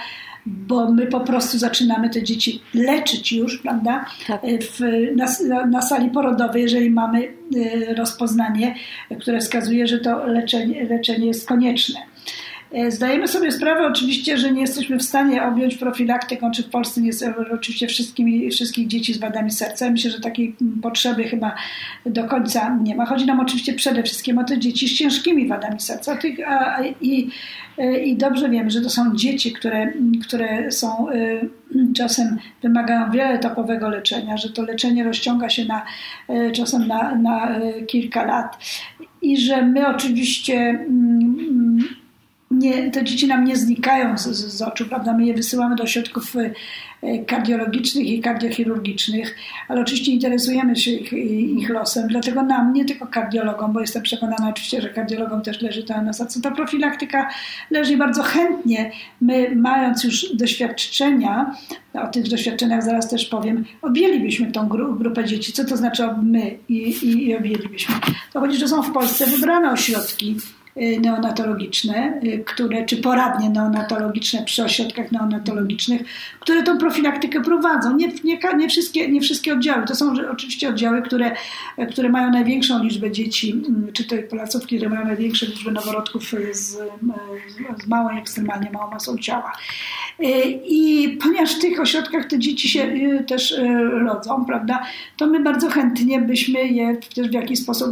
bo 0.47 0.93
my 0.93 1.07
po 1.07 1.21
prostu 1.21 1.59
zaczynamy 1.59 2.11
te 2.11 2.23
dzieci 2.23 2.61
leczyć 2.75 3.33
już, 3.33 3.59
prawda, 3.59 4.05
tak. 4.27 4.41
w, 4.61 4.81
na, 5.17 5.67
na, 5.67 5.83
sali 5.83 6.11
porodowej, 6.11 6.63
jeżeli 6.63 6.91
mamy 6.91 7.23
y, 7.57 7.95
rozpoznanie, 7.97 8.75
które 9.21 9.41
wskazuje, 9.41 9.87
że 9.87 9.99
to 9.99 10.27
leczenie, 10.27 10.85
leczenie 10.85 11.27
jest 11.27 11.49
konieczne. 11.49 12.01
E, 12.73 12.91
zdajemy 12.91 13.29
sobie 13.29 13.53
sprawę 13.53 13.87
oczywiście, 13.87 14.39
że 14.39 14.53
nie 14.53 14.61
jesteśmy 14.61 14.99
w 14.99 15.03
stanie 15.03 15.45
objąć 15.45 15.77
profilaktyką, 15.77 16.51
czy 16.51 16.63
w 16.63 16.71
Polsce 16.71 17.01
nie 17.01 17.07
jest 17.07 17.25
oczywiście 17.55 17.87
wszystkimi, 17.87 18.51
wszystkich 18.51 18.87
dzieci 18.87 19.15
z 19.15 19.19
wadami 19.19 19.51
serca. 19.51 19.91
Myślę, 19.91 20.11
że 20.11 20.21
takiej 20.21 20.57
potrzeby 20.83 21.25
chyba 21.25 21.55
do 22.07 22.25
końca 22.25 22.79
nie 22.83 22.95
ma. 22.95 23.07
Chodzi 23.07 23.27
nam 23.27 23.41
oczywiście 23.41 23.73
przede 23.73 24.03
wszystkim 24.03 24.39
o 24.39 24.45
te 24.45 24.59
dzieci 24.59 24.89
z 24.89 24.99
ciężkimi 24.99 25.49
wadami 25.49 25.81
serca. 25.81 26.19
I, 27.01 27.29
e, 27.79 28.01
i 28.01 28.17
dobrze 28.17 28.51
wiemy, 28.51 28.71
że 28.71 28.81
to 28.81 28.91
są 28.91 29.17
dzieci, 29.17 29.53
które, 29.53 29.93
które 30.23 30.71
są 30.71 31.11
e, 31.11 31.15
czasem 31.99 32.39
wymagają 32.63 33.11
wieloetapowego 33.11 33.89
leczenia, 33.89 34.37
że 34.37 34.51
to 34.51 34.63
leczenie 34.63 35.05
rozciąga 35.05 35.49
się 35.49 35.65
na, 35.65 35.83
czasem 36.53 36.87
na, 36.87 37.15
na 37.15 37.61
kilka 37.87 38.25
lat 38.25 38.57
i 39.23 39.37
że 39.37 39.63
my 39.63 39.87
oczywiście 39.87 40.55
mm, 40.55 41.12
nie, 42.63 42.91
te 42.91 43.05
dzieci 43.05 43.27
nam 43.27 43.45
nie 43.45 43.57
znikają 43.57 44.19
z, 44.19 44.23
z, 44.29 44.63
oczu, 44.63 44.87
prawda? 44.87 45.13
My 45.13 45.27
je 45.27 45.35
wysyłamy 45.35 45.77
do 45.77 45.83
ośrodków 45.83 46.37
e, 46.37 47.25
kardiologicznych 47.25 48.07
i 48.07 48.21
kardiochirurgicznych, 48.21 49.37
ale 49.69 49.81
oczywiście 49.81 50.13
interesujemy 50.13 50.77
się 50.77 50.91
ich, 50.91 51.13
ich, 51.13 51.71
losem, 51.71 52.09
dlatego 52.09 52.43
nam, 52.43 52.73
nie 52.73 52.85
tylko 52.85 53.07
kardiologom, 53.07 53.73
bo 53.73 53.81
jestem 53.81 54.03
przekonana 54.03 54.49
oczywiście, 54.49 54.81
że 54.81 54.89
kardiologom 54.89 55.43
też 55.43 55.63
leży 55.63 55.83
to 55.83 56.03
na 56.03 56.13
ta 56.43 56.51
profilaktyka 56.51 57.29
leży 57.71 57.97
bardzo 57.97 58.23
chętnie. 58.23 58.91
My, 59.21 59.57
mając 59.57 60.05
już 60.05 60.37
doświadczenia, 60.37 61.55
o 61.95 62.07
tych 62.07 62.29
doświadczeniach 62.29 62.83
zaraz 62.83 63.09
też 63.09 63.25
powiem, 63.25 63.65
objęlibyśmy 63.83 64.53
tą 64.53 64.69
gru, 64.69 64.95
grupę 64.95 65.25
dzieci. 65.25 65.53
Co 65.53 65.65
to 65.65 65.77
znaczy 65.77 66.09
my 66.23 66.59
i, 66.69 66.75
i, 66.77 67.27
i 67.27 67.37
objęlibyśmy? 67.37 67.95
To 68.33 68.41
chodzi, 68.41 68.59
że 68.59 68.69
są 68.69 68.83
w 68.83 68.93
Polsce 68.93 69.27
wybrane 69.27 69.73
ośrodki, 69.73 70.37
neonatologiczne, 70.77 72.21
y, 72.25 72.45
które, 72.47 72.85
czy 72.85 72.97
poradnie 72.97 73.51
neonatologiczne 73.51 74.43
przy 74.43 74.65
ośrodkach 74.65 75.13
neonatologicznych, 75.13 76.03
które 76.41 76.63
tą 76.63 76.79
profilaktykę 76.79 77.41
prowadzą. 77.41 77.97
Nie, 77.97 78.09
nie, 78.25 78.39
nie, 78.57 78.69
wszystkie, 78.69 79.09
nie 79.09 79.21
wszystkie 79.21 79.53
oddziały. 79.53 79.87
To 79.87 79.95
są 79.95 80.15
oczywiście 80.33 80.69
oddziały, 80.69 81.03
które, 81.03 81.31
które 81.91 82.09
mają 82.09 82.31
największą 82.31 82.85
liczbę 82.85 83.11
dzieci, 83.11 83.51
mm, 83.53 83.93
czy 83.93 84.05
te 84.05 84.19
placówki, 84.19 84.77
które 84.77 84.91
mają 84.91 85.07
największą 85.07 85.47
liczbę 85.47 85.71
noworodków 85.71 86.35
z, 86.53 86.79
z 87.79 87.87
małą, 87.87 88.11
ekstremalnie 88.11 88.71
małą 88.71 88.91
masą 88.91 89.19
ciała. 89.19 89.53
Y, 90.21 90.25
I 90.65 91.09
ponieważ 91.23 91.55
w 91.55 91.61
tych 91.61 91.81
ośrodkach 91.81 92.29
te 92.29 92.39
dzieci 92.39 92.69
się 92.69 92.93
też 93.27 93.55
rodzą, 93.91 94.45
prawda, 94.45 94.83
to 95.17 95.27
my 95.27 95.41
bardzo 95.41 95.69
chętnie 95.69 96.21
byśmy 96.21 96.69
je 96.69 96.97
też 97.15 97.29
w 97.29 97.33
jakiś 97.33 97.59
sposób 97.59 97.89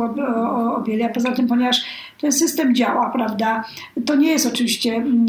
objęli. 0.77 1.03
A 1.03 1.09
poza 1.09 1.33
tym, 1.33 1.47
ponieważ 1.47 1.83
ten 2.21 2.33
system 2.33 2.75
działa, 2.75 3.11
prawda? 3.11 3.65
To 4.07 4.15
nie 4.15 4.31
jest 4.31 4.47
oczywiście, 4.47 4.95
mm, 4.95 5.27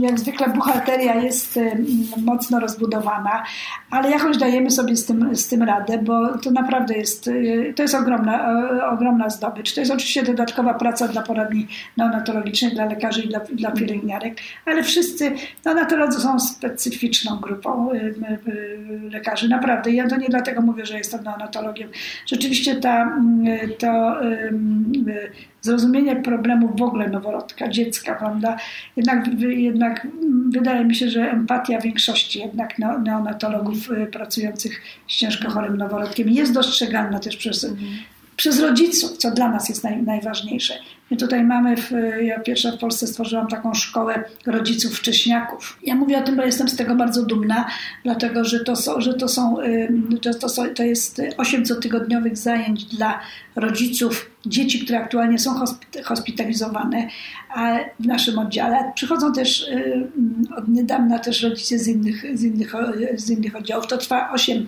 jak 0.00 0.20
zwykle 0.20 0.48
buchalteria 0.48 1.14
jest 1.14 1.60
mocno 2.24 2.60
rozbudowana, 2.60 3.42
ale 3.90 4.10
jakoś 4.10 4.36
dajemy 4.36 4.70
sobie 4.70 4.96
z 4.96 5.06
tym, 5.06 5.36
z 5.36 5.48
tym 5.48 5.62
radę, 5.62 5.98
bo 5.98 6.38
to 6.38 6.50
naprawdę 6.50 6.94
jest, 6.94 7.28
y, 7.28 7.72
to 7.76 7.82
jest 7.82 7.94
ogromna, 7.94 8.62
ogromna 8.90 9.30
zdobycz. 9.30 9.74
To 9.74 9.80
jest 9.80 9.92
oczywiście 9.92 10.22
dodatkowa 10.22 10.74
praca 10.74 11.08
dla 11.08 11.22
poradni 11.22 11.66
neonatologicznych, 11.96 12.74
dla 12.74 12.84
lekarzy 12.84 13.22
i 13.22 13.28
dla, 13.28 13.40
dla 13.40 13.70
pielęgniarek, 13.70 14.36
ale 14.66 14.82
wszyscy 14.82 15.32
neonatolodzy 15.64 16.20
są 16.20 16.40
specyficzną 16.40 17.36
grupą 17.36 17.88
lekarzy, 19.10 19.48
naprawdę. 19.48 19.90
Ja 19.90 20.08
to 20.08 20.16
nie 20.16 20.28
dlatego 20.28 20.62
mówię, 20.62 20.86
że 20.86 20.98
jestem 20.98 21.24
neonatologiem. 21.24 21.88
Rzeczywiście 22.26 22.76
ta, 22.76 23.02
mm, 23.02 23.46
to 23.78 24.16
zrozumienie 25.62 26.16
problemu 26.16 26.76
w 26.76 26.82
ogóle 26.82 27.08
noworodka, 27.08 27.68
dziecka, 27.68 28.14
prawda? 28.14 28.56
Jednak, 28.96 29.28
jednak 29.40 30.06
wydaje 30.50 30.84
mi 30.84 30.94
się, 30.94 31.10
że 31.10 31.30
empatia 31.30 31.80
większości 31.80 32.38
jednak 32.38 32.78
neonatologów 32.78 33.90
y, 33.90 34.06
pracujących 34.06 34.82
z 35.08 35.16
ciężko 35.16 35.50
chorym 35.50 35.76
noworodkiem 35.76 36.28
jest 36.28 36.52
dostrzegalna 36.52 37.18
też 37.18 37.36
przez, 37.36 37.64
mhm. 37.64 37.90
przez 38.36 38.60
rodziców, 38.60 39.16
co 39.16 39.30
dla 39.30 39.48
nas 39.48 39.68
jest 39.68 39.84
naj, 39.84 40.02
najważniejsze. 40.02 40.74
My 41.12 41.18
tutaj 41.18 41.44
mamy, 41.44 41.76
w, 41.76 41.90
ja 42.22 42.40
pierwsza 42.40 42.72
w 42.72 42.78
Polsce 42.78 43.06
stworzyłam 43.06 43.48
taką 43.48 43.74
szkołę 43.74 44.24
rodziców 44.46 44.98
wcześniaków. 44.98 45.78
Ja 45.82 45.94
mówię 45.94 46.18
o 46.18 46.22
tym, 46.22 46.36
bo 46.36 46.42
jestem 46.42 46.68
z 46.68 46.76
tego 46.76 46.94
bardzo 46.94 47.22
dumna, 47.26 47.66
dlatego 48.04 48.44
że 48.44 48.64
to, 48.64 48.76
są, 48.76 49.00
że 49.00 49.14
to, 49.14 49.28
są, 49.28 49.56
to, 50.40 50.48
są, 50.48 50.62
to 50.74 50.82
jest 50.82 51.22
8 51.36 51.64
cotygodniowych 51.64 52.36
zajęć 52.36 52.84
dla 52.84 53.20
rodziców 53.56 54.30
dzieci, 54.46 54.84
które 54.84 54.98
aktualnie 54.98 55.38
są 55.38 55.50
hospitalizowane 56.04 57.08
w 58.00 58.06
naszym 58.06 58.38
oddziale. 58.38 58.92
Przychodzą 58.94 59.32
też 59.32 59.66
od 60.56 60.68
niedawna 60.68 61.18
też 61.18 61.42
rodzice 61.42 61.78
z 61.78 61.88
innych, 61.88 62.38
z 62.38 62.42
innych, 62.42 62.74
z 63.14 63.30
innych 63.30 63.56
oddziałów. 63.56 63.86
To 63.86 63.98
trwa 63.98 64.30
8 64.30 64.66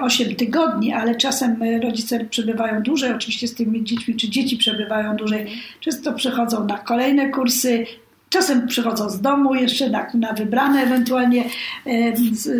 8 0.00 0.34
tygodni, 0.34 0.92
ale 0.92 1.14
czasem 1.14 1.56
rodzice 1.82 2.24
przebywają 2.24 2.82
dłużej, 2.82 3.12
oczywiście 3.12 3.48
z 3.48 3.54
tymi 3.54 3.84
dziećmi, 3.84 4.16
czy 4.16 4.28
dzieci 4.28 4.56
przebywają 4.56 5.16
dłużej. 5.16 5.46
Często 5.80 6.12
przechodzą 6.12 6.66
na 6.66 6.78
kolejne 6.78 7.30
kursy, 7.30 7.86
Czasem 8.32 8.66
przychodzą 8.66 9.10
z 9.10 9.20
domu 9.20 9.54
jeszcze 9.54 9.90
na, 9.90 10.06
na 10.14 10.32
wybrane 10.32 10.82
ewentualnie 10.82 11.44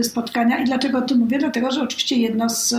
spotkania. 0.03 0.59
I 0.59 0.65
dlaczego 0.65 0.99
o 0.99 1.03
tym 1.03 1.19
mówię? 1.19 1.39
Dlatego, 1.39 1.71
że 1.71 1.83
oczywiście 1.83 2.17
jedno 2.17 2.49
z, 2.49 2.75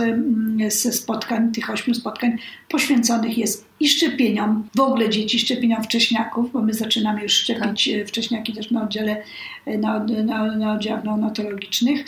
ze 0.68 0.92
spotkań, 0.92 1.52
tych 1.52 1.70
ośmiu 1.70 1.94
spotkań 1.94 2.36
poświęconych 2.68 3.38
jest 3.38 3.66
i 3.80 3.88
szczepieniom, 3.88 4.68
w 4.74 4.80
ogóle 4.80 5.10
dzieci, 5.10 5.38
szczepieniom 5.38 5.82
wcześniaków, 5.82 6.52
bo 6.52 6.62
my 6.62 6.74
zaczynamy 6.74 7.22
już 7.22 7.32
szczepić 7.32 7.90
tak. 7.98 8.08
wcześniaki 8.08 8.52
też 8.52 8.70
na 8.70 8.82
oddziale, 8.82 9.22
na, 9.66 10.04
na, 10.24 10.56
na 10.56 10.72
oddziałach 10.72 11.04
neonatologicznych 11.04 12.04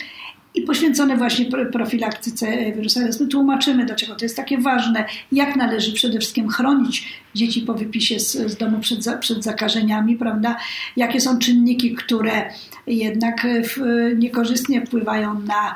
i 0.57 0.61
poświęcone 0.61 1.17
właśnie 1.17 1.45
profilaktyce 1.71 2.71
wirusa 2.71 3.01
RS. 3.01 3.19
My 3.19 3.27
tłumaczymy, 3.27 3.85
dlaczego 3.85 4.15
to 4.15 4.25
jest 4.25 4.35
takie 4.35 4.57
ważne, 4.57 5.05
jak 5.31 5.55
należy 5.55 5.93
przede 5.93 6.19
wszystkim 6.19 6.49
chronić 6.49 7.07
dzieci 7.35 7.61
po 7.61 7.73
wypisie 7.73 8.19
z, 8.19 8.31
z 8.31 8.57
domu 8.57 8.79
przed, 8.79 9.03
za, 9.03 9.17
przed 9.17 9.43
zakażeniami, 9.43 10.15
prawda? 10.15 10.57
Jakie 10.95 11.21
są 11.21 11.39
czynniki, 11.39 11.95
które 11.95 12.49
jednak 12.87 13.47
w, 13.63 13.81
niekorzystnie 14.17 14.85
wpływają 14.85 15.39
na, 15.39 15.75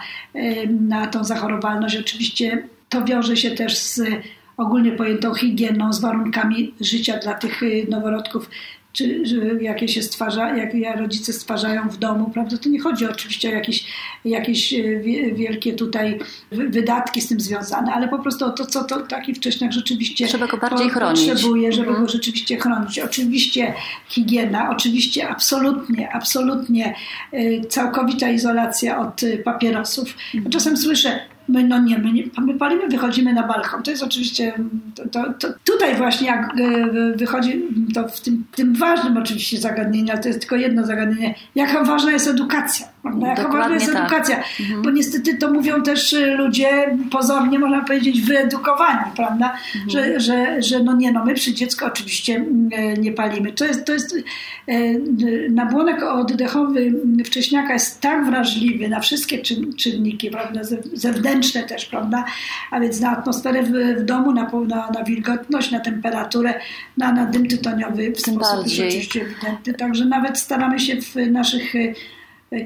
na 0.70 1.08
tą 1.08 1.24
zachorowalność. 1.24 1.98
Oczywiście 1.98 2.68
to 2.90 3.06
wiąże 3.06 3.38
się 3.38 3.52
też 3.52 3.78
z 3.78 4.02
ogólnie 4.58 4.92
pojętą 4.92 5.34
higieną, 5.34 5.94
z 5.94 6.02
warunkami 6.02 6.74
życia 6.82 7.18
dla 7.18 7.34
tych 7.34 7.62
noworodków 7.90 8.50
czy 8.94 9.24
jakie 9.62 9.88
się 9.88 10.02
stwarza, 10.02 10.58
jak 10.58 11.00
rodzice 11.00 11.34
stwarzają 11.34 11.90
w 11.90 11.98
domu, 11.98 12.30
prawda? 12.34 12.58
To 12.58 12.70
nie 12.70 12.80
chodzi 12.80 13.06
oczywiście 13.06 13.50
o 13.50 13.52
jakieś, 13.52 13.86
jakieś 14.26 14.74
e, 14.74 15.00
wielkie 15.36 15.74
tutaj 15.74 16.20
wydatki 16.52 17.22
z 17.22 17.28
tym 17.28 17.40
związane, 17.40 17.94
ale 17.94 18.08
po 18.08 18.20
prostu 18.20 18.46
o 18.46 18.50
to, 18.50 18.66
co 18.66 18.84
to 18.84 19.00
taki 19.00 19.36
wcześniak 19.36 19.72
rzeczywiście 19.72 20.28
Trzeba 20.28 20.48
go 20.48 20.58
bardziej 20.58 20.90
chronić. 20.90 21.30
potrzebuje, 21.30 21.72
żeby 21.72 21.88
mhm. 21.88 22.06
go 22.06 22.12
rzeczywiście 22.12 22.58
chronić. 22.58 23.00
Oczywiście 23.00 23.74
higiena, 24.10 24.70
oczywiście 24.70 25.30
absolutnie, 25.30 26.14
absolutnie 26.14 26.96
e, 27.32 27.62
całkowita 27.66 28.30
izolacja 28.30 29.00
od 29.00 29.22
papierosów. 29.44 30.16
Mhm. 30.36 30.52
Czasem 30.52 30.78
słyszę, 30.78 31.20
My, 31.52 31.64
no 31.64 31.80
nie, 31.80 31.98
my, 31.98 32.14
nie, 32.14 32.24
my 32.38 32.54
palimy, 32.54 32.88
wychodzimy 32.88 33.34
na 33.34 33.48
balkon. 33.48 33.84
To 33.84 33.92
jest 33.92 34.04
oczywiście, 34.04 34.54
to, 34.96 35.04
to, 35.10 35.34
to 35.34 35.48
tutaj 35.64 35.96
właśnie 35.96 36.28
jak 36.28 36.60
e, 36.60 37.18
wychodzi, 37.18 37.64
to 37.94 38.08
w 38.08 38.22
tym, 38.22 38.44
tym 38.56 38.76
ważnym 38.76 39.18
oczywiście 39.18 39.58
zagadnieniu, 39.58 40.12
ale 40.12 40.22
to 40.22 40.28
jest 40.28 40.40
tylko 40.40 40.56
jedno 40.56 40.86
zagadnienie, 40.86 41.36
jaka 41.56 41.84
ważna 41.84 42.12
jest 42.12 42.28
edukacja. 42.28 42.88
Jaka 43.22 43.48
ważna 43.48 43.74
jest 43.74 43.94
tak. 43.94 43.96
edukacja, 43.96 44.44
mhm. 44.60 44.82
bo 44.82 44.92
niestety 44.92 45.38
to 45.38 45.54
mówią 45.54 45.84
też 45.84 46.14
e, 46.14 46.36
ludzie 46.36 46.98
pozornie, 47.12 47.60
można 47.60 47.82
powiedzieć, 47.82 48.22
wyedukowani, 48.22 49.12
prawda, 49.16 49.54
mhm. 49.76 49.90
że, 49.90 50.20
że, 50.20 50.62
że 50.62 50.84
no 50.84 50.96
nie, 50.96 51.12
no 51.12 51.26
my 51.26 51.34
przy 51.34 51.54
dziecku 51.54 51.86
oczywiście 51.86 52.36
mm, 52.36 52.70
e, 52.74 52.94
nie 52.94 53.12
palimy. 53.12 53.52
To 53.52 53.66
jest, 53.66 53.86
to 53.86 53.94
jest 53.94 54.16
nabłonek 55.50 56.04
oddechowy 56.04 56.94
wcześniaka 57.26 57.74
jest 57.74 58.02
tak 58.02 58.26
wrażliwy 58.26 58.90
na 58.90 59.00
wszystkie 59.00 59.40
czynniki, 59.78 60.30
prawda, 60.30 60.62
zewnętrzne, 60.94 61.64
też, 61.64 61.86
prawda? 61.86 62.26
A 62.72 62.80
więc 62.80 63.00
na 63.00 63.18
atmosferę 63.18 63.64
w, 63.64 64.02
w 64.02 64.06
domu, 64.06 64.32
na, 64.34 64.52
na, 64.68 64.90
na 64.90 65.04
wilgotność, 65.04 65.72
na 65.72 65.80
temperaturę, 65.80 66.54
na, 66.98 67.12
na 67.12 67.26
dym 67.26 67.48
tytoniowy 67.48 68.12
w 68.12 68.20
sposób 68.20 68.68
rzeczywiście 68.68 69.22
ewidentny. 69.22 69.74
Także 69.74 70.06
nawet 70.06 70.40
staramy 70.40 70.80
się 70.80 71.02
w 71.02 71.16
naszych 71.32 71.74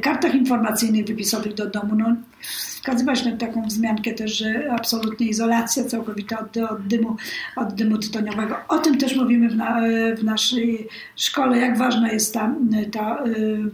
kartach 0.02 0.36
informacyjnych 0.36 1.06
wypisowych 1.06 1.54
do 1.54 1.70
domu 1.70 1.96
no, 1.96 2.16
wskazywać 2.42 3.26
na 3.26 3.38
taką 3.38 3.62
wzmiankę 3.62 4.14
też, 4.14 4.38
że 4.38 4.72
absolutnie 4.72 5.28
izolacja 5.28 5.84
całkowita 5.84 6.40
od, 6.40 6.58
od, 6.58 6.88
dymu, 6.88 7.16
od 7.56 7.74
dymu 7.74 7.98
tytoniowego. 7.98 8.56
O 8.68 8.78
tym 8.78 8.98
też 8.98 9.16
mówimy 9.16 9.50
w, 9.50 9.56
na, 9.56 9.82
w 10.18 10.24
naszej 10.24 10.88
szkole, 11.16 11.58
jak 11.58 11.78
ważna 11.78 12.12
jest 12.12 12.34
ta, 12.34 12.56
ta 12.92 13.18
e, 13.18 13.26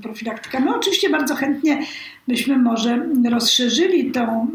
profilaktyka. 0.01 0.60
My 0.60 0.75
oczywiście 0.75 1.10
bardzo 1.10 1.36
chętnie 1.36 1.82
byśmy 2.27 2.58
może 2.58 3.06
rozszerzyli 3.30 4.12
tą, 4.12 4.48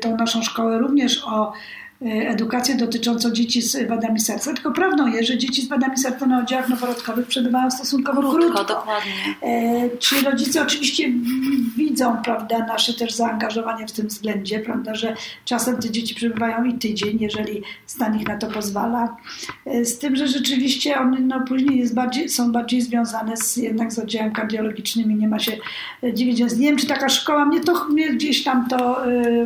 tą 0.00 0.16
naszą 0.16 0.42
szkołę 0.42 0.78
również 0.78 1.24
o 1.24 1.52
edukację 2.02 2.74
dotyczącą 2.74 3.30
dzieci 3.30 3.62
z 3.62 3.88
wadami 3.88 4.20
serca. 4.20 4.54
Tylko 4.54 4.72
prawdą 4.72 5.06
jest, 5.06 5.28
że 5.28 5.38
dzieci 5.38 5.62
z 5.62 5.68
wadami 5.68 5.98
serca 5.98 6.26
na 6.26 6.38
oddziałach 6.38 6.68
noworodkowych 6.68 7.26
przebywają 7.26 7.70
stosunkowo 7.70 8.20
krótko. 8.20 8.38
krótko. 8.38 8.64
Dokładnie. 8.64 9.12
E, 9.42 9.98
ci 9.98 10.20
rodzice 10.20 10.62
oczywiście 10.62 11.12
widzą 11.76 12.16
prawda, 12.24 12.58
nasze 12.58 12.94
też 12.94 13.14
zaangażowanie 13.14 13.86
w 13.86 13.92
tym 13.92 14.06
względzie, 14.06 14.60
prawda, 14.60 14.94
że 14.94 15.14
czasem 15.44 15.76
te 15.76 15.90
dzieci 15.90 16.14
przebywają 16.14 16.64
i 16.64 16.74
tydzień, 16.74 17.18
jeżeli 17.20 17.62
stan 17.86 18.20
ich 18.20 18.28
na 18.28 18.38
to 18.38 18.46
pozwala. 18.46 19.16
E, 19.66 19.84
z 19.84 19.98
tym, 19.98 20.16
że 20.16 20.28
rzeczywiście 20.28 20.98
one 20.98 21.20
no, 21.20 21.40
później 21.40 21.90
bardziej, 21.90 22.28
są 22.28 22.52
bardziej 22.52 22.80
związane 22.80 23.36
z, 23.36 23.56
jednak 23.56 23.92
z 23.92 23.98
oddziałem 23.98 24.32
kardiologicznym 24.32 25.12
i 25.12 25.14
nie 25.14 25.28
ma 25.28 25.38
się 25.38 25.52
dziwić. 26.12 26.38
Nie 26.38 26.68
wiem, 26.68 26.76
czy 26.76 26.86
taka 26.86 27.08
szkoła 27.08 27.44
mnie 27.44 27.60
to 27.60 27.84
mnie 27.84 28.10
gdzieś 28.10 28.44
tam 28.44 28.68
to, 28.68 29.02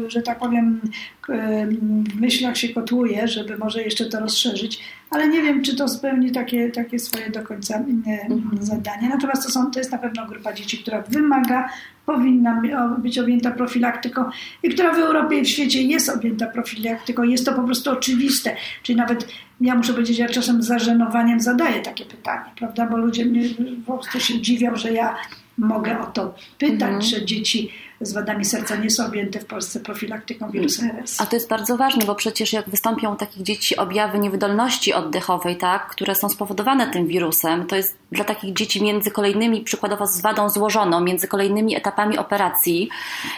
że 0.08 0.22
tak 0.22 0.38
powiem, 0.38 0.80
w 1.28 2.20
myślach 2.20 2.56
się 2.56 2.68
kotłuje, 2.68 3.28
żeby 3.28 3.58
może 3.58 3.82
jeszcze 3.82 4.04
to 4.04 4.20
rozszerzyć, 4.20 4.80
ale 5.10 5.28
nie 5.28 5.42
wiem, 5.42 5.62
czy 5.62 5.76
to 5.76 5.88
spełni 5.88 6.30
takie, 6.30 6.70
takie 6.70 6.98
swoje 6.98 7.30
do 7.30 7.42
końca 7.42 7.76
mhm. 7.76 8.42
zadanie. 8.60 9.08
Natomiast 9.08 9.42
to, 9.42 9.50
są, 9.50 9.70
to 9.70 9.78
jest 9.78 9.92
na 9.92 9.98
pewno 9.98 10.26
grupa 10.26 10.52
dzieci, 10.52 10.78
która 10.78 11.02
wymaga, 11.02 11.68
powinna 12.06 12.62
być 12.98 13.18
objęta 13.18 13.50
profilaktyką 13.50 14.24
i 14.62 14.68
która 14.68 14.94
w 14.94 14.98
Europie 14.98 15.38
i 15.38 15.44
w 15.44 15.48
świecie 15.48 15.82
jest 15.82 16.08
objęta 16.08 16.46
profilaktyką. 16.46 17.22
Jest 17.22 17.46
to 17.46 17.52
po 17.52 17.62
prostu 17.62 17.90
oczywiste. 17.90 18.56
Czyli 18.82 18.98
nawet 18.98 19.28
ja 19.60 19.74
muszę 19.74 19.92
powiedzieć, 19.92 20.18
ja 20.18 20.28
czasem 20.28 20.62
z 20.62 20.66
zażenowaniem 20.66 21.40
zadaję 21.40 21.82
takie 21.82 22.04
pytanie, 22.04 22.50
prawda? 22.56 22.86
Bo 22.86 22.96
ludzie 22.96 23.24
mnie 23.24 23.42
po 23.86 23.92
prostu 23.92 24.20
się 24.20 24.40
dziwią, 24.40 24.76
że 24.76 24.92
ja 24.92 25.16
mogę 25.58 26.00
o 26.00 26.06
to 26.06 26.34
pytać, 26.58 26.82
mhm. 26.82 27.02
że 27.02 27.24
dzieci 27.24 27.70
z 28.00 28.12
wadami 28.12 28.44
serca 28.44 28.76
nie 28.76 28.90
są 28.90 29.06
objęte 29.06 29.40
w 29.40 29.46
Polsce 29.46 29.80
profilaktyką 29.80 30.50
wirusa 30.50 30.82
RS. 30.84 31.20
A 31.20 31.26
to 31.26 31.36
jest 31.36 31.48
bardzo 31.48 31.76
ważne, 31.76 32.04
bo 32.04 32.14
przecież 32.14 32.52
jak 32.52 32.70
wystąpią 32.70 33.14
u 33.14 33.16
takich 33.16 33.42
dzieci 33.42 33.76
objawy 33.76 34.18
niewydolności 34.18 34.92
oddechowej, 34.92 35.56
tak, 35.56 35.86
które 35.86 36.14
są 36.14 36.28
spowodowane 36.28 36.90
tym 36.90 37.06
wirusem, 37.06 37.66
to 37.66 37.76
jest 37.76 37.96
dla 38.12 38.24
takich 38.24 38.54
dzieci 38.54 38.82
między 38.82 39.10
kolejnymi, 39.10 39.60
przykładowo 39.60 40.06
z 40.06 40.20
wadą 40.20 40.50
złożoną, 40.50 41.00
między 41.00 41.28
kolejnymi 41.28 41.76
etapami 41.76 42.18
operacji, 42.18 42.88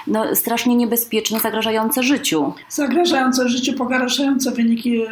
no, 0.07 0.37
strasznie 0.37 0.77
niebezpieczne, 0.77 1.41
zagrażające 1.41 2.03
życiu. 2.03 2.55
Zagrażające 2.69 3.49
życiu, 3.49 3.73
pogarszające 3.73 4.51
wyniki 4.51 5.03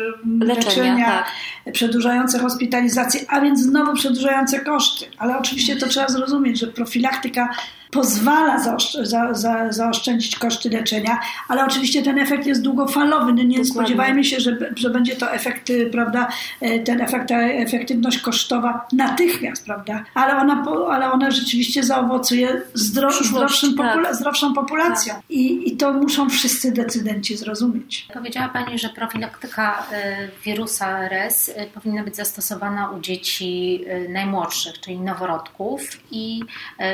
leczenia, 0.41 0.55
leczenia 0.55 1.25
tak. 1.65 1.75
przedłużające 1.75 2.39
hospitalizację, 2.39 3.21
a 3.29 3.41
więc 3.41 3.61
znowu 3.61 3.95
przedłużające 3.95 4.61
koszty. 4.61 5.07
Ale 5.19 5.39
oczywiście 5.39 5.77
to 5.77 5.89
trzeba 5.89 6.09
zrozumieć, 6.09 6.59
że 6.59 6.67
profilaktyka 6.67 7.49
pozwala 7.91 8.59
zaoszczędzić, 8.59 9.11
za, 9.11 9.35
za, 9.35 9.73
zaoszczędzić 9.73 10.37
koszty 10.37 10.71
leczenia, 10.71 11.21
ale 11.49 11.65
oczywiście 11.65 12.03
ten 12.03 12.19
efekt 12.19 12.47
jest 12.47 12.63
długofalowy. 12.63 13.33
No 13.33 13.43
nie 13.43 13.43
Dokładnie. 13.43 13.65
spodziewajmy 13.65 14.25
się, 14.25 14.41
że, 14.41 14.57
że 14.77 14.91
będzie 14.91 15.17
to 15.17 15.33
efekt, 15.33 15.73
prawda, 15.93 16.29
e, 16.61 16.79
ten 16.79 17.01
efekt, 17.01 17.29
ta 17.29 17.41
efektywność 17.41 18.19
kosztowa 18.19 18.87
natychmiast, 18.93 19.65
prawda, 19.65 20.05
ale 20.15 20.37
ona, 20.37 20.65
ale 20.91 21.13
ona 21.13 21.31
rzeczywiście 21.31 21.85
zaowocuje 21.85 22.63
zdrow, 22.75 23.25
zdrowszym 23.25 23.75
tak. 23.75 23.93
popula 23.93 24.15
zdrowszą 24.15 24.55
populacją 24.55 25.15
tak. 25.15 25.23
I, 25.31 25.73
i 25.73 25.77
to 25.77 25.93
muszą 25.93 26.31
wszyscy 26.31 26.73
decydenci 26.73 27.37
zrozumieć. 27.37 28.09
Powiedziała 28.15 28.49
Pani, 28.49 28.79
że 28.79 28.89
profilaktyka 28.89 29.87
e, 29.93 30.29
wirusa 30.45 30.99
RS 30.99 31.51
e, 31.55 31.67
powinna 31.67 32.05
być 32.05 32.17
zastosowana 32.17 32.91
u 32.91 33.01
dzieci 33.01 33.85
najmłodszych, 34.09 34.81
czyli 34.81 35.01
noworodków 35.01 35.81
i 36.11 36.41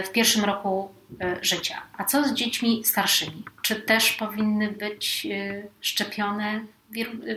w 0.04 0.10
pierwszym 0.12 0.44
roku 0.44 0.85
E, 1.20 1.36
życia. 1.42 1.82
A 1.98 2.04
co 2.04 2.28
z 2.28 2.34
dziećmi 2.34 2.84
starszymi? 2.84 3.44
Czy 3.62 3.76
też 3.76 4.12
powinny 4.12 4.72
być 4.72 5.26
e, 5.30 5.62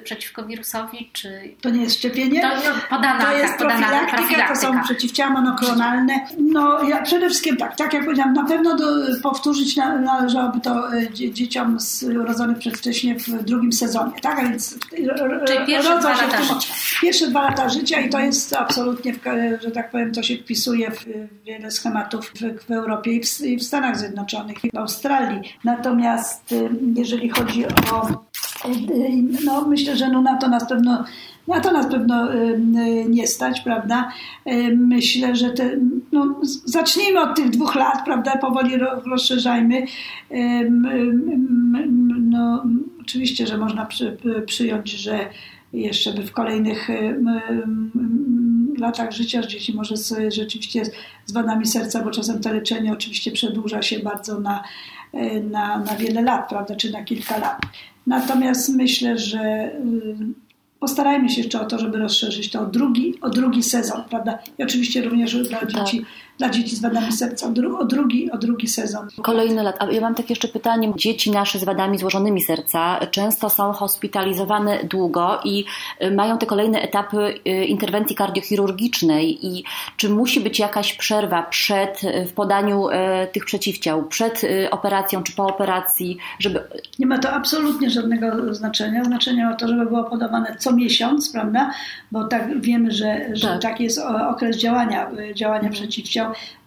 przeciwko 0.04 0.46
wirusowi, 0.46 1.10
czy... 1.14 1.54
To 1.62 1.70
nie 1.70 1.82
jest 1.82 1.96
szczepienie? 1.96 2.42
To, 2.42 2.48
no, 2.48 2.98
podana, 2.98 3.26
to 3.26 3.38
jest 3.38 3.58
tak, 3.58 3.58
profilaktyka, 3.58 4.18
profilaktyka, 4.18 4.54
to 4.54 4.62
są 4.62 4.84
przeciwciała 4.84 5.30
monoklonalne. 5.30 6.20
No 6.40 6.84
ja 6.84 7.02
przede 7.02 7.26
wszystkim 7.28 7.58
tak, 7.58 7.76
tak 7.76 7.94
jak 7.94 8.04
powiedziałam, 8.04 8.34
na 8.34 8.46
pewno 8.46 8.76
do, 8.76 8.86
powtórzyć 9.24 9.76
należałoby 9.78 10.60
to 10.62 10.98
e, 10.98 11.10
dzieciom 11.14 11.80
z, 11.80 12.04
urodzonych 12.04 12.58
przedwcześnie 12.58 13.16
w 13.16 13.44
drugim 13.44 13.72
sezonie, 13.72 14.12
tak? 14.22 14.40
A 14.40 14.44
więc 14.44 14.78
Czyli 15.48 15.66
pierwsze 15.68 16.00
dwa 16.00 16.10
lata 16.10 16.44
życia. 16.44 16.74
Pierwsze 17.02 17.28
dwa 17.28 17.42
lata 17.42 17.70
życia 17.70 18.00
i 18.00 18.10
to 18.10 18.20
jest 18.20 18.54
absolutnie, 18.54 19.14
że 19.62 19.72
tak 19.72 19.92
powiem, 19.92 20.12
to 20.12 20.24
się 20.24 20.38
wpisuje 20.38 20.92
w 20.92 21.06
wiele 21.46 21.72
schematów 21.72 22.32
w, 22.36 22.66
w 22.66 22.72
Europie 22.72 23.12
i 23.12 23.24
w, 23.24 23.42
i 23.42 23.58
w 23.58 23.64
Stanach 23.64 23.98
Zjednoczonych, 23.98 24.66
i 24.66 24.72
w 24.72 24.78
Australii. 24.78 25.42
Natomiast 25.64 26.56
jeżeli 26.96 27.30
chodzi 27.30 27.66
o 27.68 28.29
no, 29.46 29.66
myślę, 29.68 29.98
że 29.98 30.10
no 30.10 30.22
na 30.22 30.38
to 30.38 30.50
na 30.50 30.66
pewno 30.66 31.04
na 31.50 31.60
to 31.60 31.72
nas 31.72 31.88
pewno 31.88 32.28
nie 33.10 33.28
stać, 33.28 33.62
prawda? 33.62 34.12
Myślę, 34.76 35.36
że 35.36 35.50
te, 35.50 35.72
no, 36.12 36.36
zacznijmy 36.66 37.20
od 37.20 37.36
tych 37.36 37.50
dwóch 37.50 37.76
lat, 37.76 38.06
prawda? 38.06 38.38
Powoli 38.38 38.78
rozszerzajmy. 39.06 39.86
No, 42.20 42.64
oczywiście, 43.02 43.48
że 43.48 43.58
można 43.58 43.86
przy, 43.86 44.18
przyjąć, 44.46 44.92
że 44.92 45.20
jeszcze 45.74 46.14
by 46.14 46.24
w 46.24 46.32
kolejnych 46.32 46.88
latach 48.78 49.12
życia 49.12 49.42
dzieci 49.42 49.74
może 49.74 49.98
z, 49.98 50.34
rzeczywiście 50.34 50.82
z 51.26 51.32
wadami 51.32 51.66
serca, 51.66 52.04
bo 52.04 52.12
czasem 52.12 52.42
to 52.42 52.54
leczenie 52.54 52.94
oczywiście 52.94 53.32
przedłuża 53.32 53.82
się 53.82 54.00
bardzo 54.00 54.40
na, 54.40 54.64
na, 55.52 55.78
na 55.78 55.96
wiele 55.96 56.22
lat, 56.22 56.50
prawda, 56.50 56.76
czy 56.76 56.92
na 56.92 57.04
kilka 57.04 57.38
lat. 57.38 57.62
Natomiast 58.08 58.70
myślę, 58.70 59.18
że 59.18 59.40
y, 59.40 60.16
postarajmy 60.80 61.30
się 61.30 61.42
jeszcze 61.42 61.62
o 61.62 61.66
to, 61.66 61.80
żeby 61.80 61.98
rozszerzyć 61.98 62.52
to 62.52 62.62
o 62.62 62.66
drugi, 62.66 63.14
o 63.22 63.30
drugi 63.30 63.64
sezon, 63.64 64.04
prawda? 64.10 64.40
I 64.58 64.64
oczywiście 64.64 65.02
również 65.02 65.36
dla 65.48 65.66
dzieci, 65.66 66.00
tak. 66.00 66.10
Dla 66.40 66.50
dzieci 66.50 66.76
z 66.76 66.82
wadami 66.82 67.12
serca 67.12 67.48
o, 67.48 67.50
dru, 67.50 67.78
o, 67.78 67.86
drugi, 67.86 68.32
o 68.32 68.38
drugi 68.38 68.68
sezon. 68.68 69.08
Kolejny 69.22 69.64
lat. 69.64 69.76
A 69.80 69.92
ja 69.92 70.02
mam 70.02 70.16
takie 70.16 70.32
jeszcze 70.32 70.48
pytanie. 70.48 70.94
Dzieci 70.96 71.32
nasze 71.32 71.60
z 71.60 71.64
wadami 71.64 71.98
złożonymi 71.98 72.42
serca 72.42 73.00
często 73.12 73.50
są 73.50 73.72
hospitalizowane 73.72 74.84
długo 74.84 75.40
i 75.44 75.66
y, 76.04 76.12
mają 76.12 76.38
te 76.38 76.46
kolejne 76.46 76.82
etapy 76.82 77.18
y, 77.48 77.66
interwencji 77.66 78.16
kardiochirurgicznej 78.16 79.46
i 79.46 79.64
czy 79.98 80.10
musi 80.10 80.40
być 80.40 80.60
jakaś 80.60 80.94
przerwa 80.94 81.44
przed 81.44 82.04
y, 82.04 82.26
w 82.26 82.34
podaniu 82.34 82.88
tych 83.32 83.46
przeciwciał, 83.46 84.06
przed 84.06 84.42
operacją 84.72 85.24
czy 85.24 85.36
po 85.36 85.48
operacji, 85.48 86.18
żeby... 86.40 86.64
Nie 87.00 87.06
ma 87.06 87.18
to 87.18 87.32
absolutnie 87.32 87.90
żadnego 87.90 88.56
znaczenia. 88.56 89.04
Znaczenie 89.04 89.46
ma 89.46 89.56
to, 89.56 89.68
żeby 89.68 89.86
było 89.86 90.04
podawane 90.04 90.56
co 90.60 90.74
miesiąc, 90.74 91.32
prawda? 91.32 91.72
Bo 92.12 92.24
tak 92.24 92.62
wiemy, 92.62 92.92
że, 92.92 93.30
że 93.34 93.48
tak. 93.48 93.62
taki 93.62 93.84
jest 93.84 94.00
okres 94.30 94.58
działania, 94.58 95.12
działania 95.36 95.68
mhm. 95.68 95.90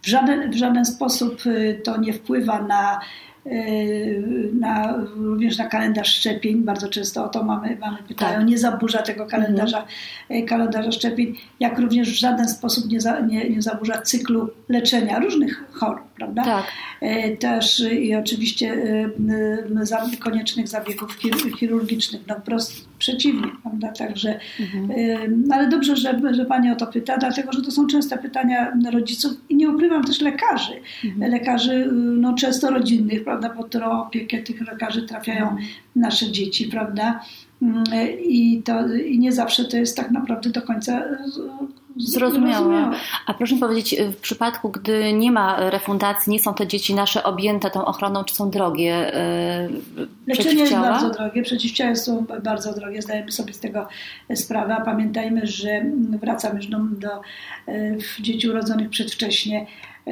W 0.03 0.07
żaden, 0.07 0.51
w 0.51 0.55
żaden 0.55 0.85
sposób 0.85 1.42
to 1.85 1.96
nie 1.96 2.12
wpływa 2.12 2.62
na 2.62 3.01
Yy, 3.46 4.51
na, 4.61 4.96
również 5.16 5.59
na 5.59 5.66
kalendarz 5.66 6.09
szczepień. 6.09 6.62
Bardzo 6.64 6.88
często 6.88 7.25
o 7.25 7.29
to 7.29 7.44
mamy, 7.44 7.77
mamy 7.81 7.98
pytają. 8.09 8.38
Tak. 8.38 8.46
Nie 8.46 8.59
zaburza 8.59 9.03
tego 9.03 9.27
kalendarza, 9.27 9.87
mhm. 10.29 10.46
kalendarza 10.46 10.92
szczepień, 10.92 11.37
jak 11.61 11.79
również 11.79 12.11
w 12.11 12.18
żaden 12.20 12.48
sposób 12.48 12.90
nie, 12.90 13.01
za, 13.01 13.20
nie, 13.20 13.51
nie 13.51 13.62
zaburza 13.62 14.03
cyklu 14.03 14.51
leczenia 14.68 15.18
różnych 15.18 15.64
chorób, 15.72 16.12
prawda? 16.23 16.45
Tak. 16.45 16.73
Yy, 17.03 17.37
też 17.37 17.83
i 18.01 18.15
oczywiście 18.15 18.67
yy, 18.69 20.17
koniecznych 20.21 20.69
zabiegów 20.69 21.19
chirurgicznych. 21.59 22.23
No 22.29 22.35
wprost 22.35 22.89
przeciwnie, 22.99 23.49
prawda? 23.63 23.89
Także, 23.89 24.41
mhm. 24.61 25.45
ale 25.53 25.69
dobrze, 25.69 25.97
że, 25.97 26.21
że 26.33 26.45
Pani 26.45 26.71
o 26.71 26.77
to 26.77 26.87
pyta, 26.87 27.19
dlatego, 27.19 27.53
że 27.53 27.63
to 27.63 27.71
są 27.71 27.87
częste 27.87 28.19
pytania 28.19 28.73
rodziców 28.93 29.33
i 29.49 29.57
nie 29.57 29.71
ukrywam 29.71 30.05
też 30.05 30.21
lekarzy. 30.21 30.73
Mhm. 31.05 31.31
Lekarzy 31.31 31.89
no, 31.93 32.35
często 32.35 32.71
rodzinnych, 32.71 33.25
prawda, 33.25 33.51
pod 33.51 33.77
opiekę 33.77 34.39
tych 34.39 34.61
lekarzy 34.61 35.03
trafiają 35.03 35.57
nasze 35.97 36.33
dzieci, 36.33 36.69
prawda? 36.69 37.21
I, 38.25 38.63
to, 38.65 38.95
I 38.95 39.19
nie 39.19 39.33
zawsze 39.33 39.65
to 39.65 39.77
jest 39.77 39.97
tak 39.97 40.11
naprawdę 40.11 40.51
do 40.51 40.63
końca 40.63 41.03
Zrozumiałe. 42.09 42.91
A 43.27 43.35
proszę 43.35 43.55
mi 43.55 43.61
powiedzieć, 43.61 43.97
w 44.12 44.17
przypadku, 44.17 44.71
gdy 44.71 45.12
nie 45.12 45.33
ma 45.33 45.71
refundacji, 45.71 46.33
nie 46.33 46.41
są 46.41 46.55
te 46.55 46.67
dzieci 46.67 46.95
nasze 46.95 47.25
objęte 47.25 47.71
tą 47.71 47.85
ochroną, 47.85 48.25
czy 48.25 48.35
są 48.35 48.51
drogie 48.51 49.12
yy, 49.97 50.09
Leczenie 50.27 50.61
jest 50.61 50.73
bardzo 50.73 51.11
drogie, 51.11 51.43
przeciwciała 51.43 51.95
są 51.95 52.27
bardzo 52.45 52.75
drogie, 52.75 53.03
zdajemy 53.03 53.33
sobie 53.33 53.53
z 53.53 53.61
tego 53.61 53.88
sprawę. 54.35 54.75
A 54.75 54.81
pamiętajmy, 54.81 55.47
że 55.47 55.85
wracamy 56.21 56.57
już 56.57 56.67
do, 56.67 56.79
do 56.79 57.09
dzieci 58.21 58.49
urodzonych 58.49 58.91
przedwcześnie 58.91 59.67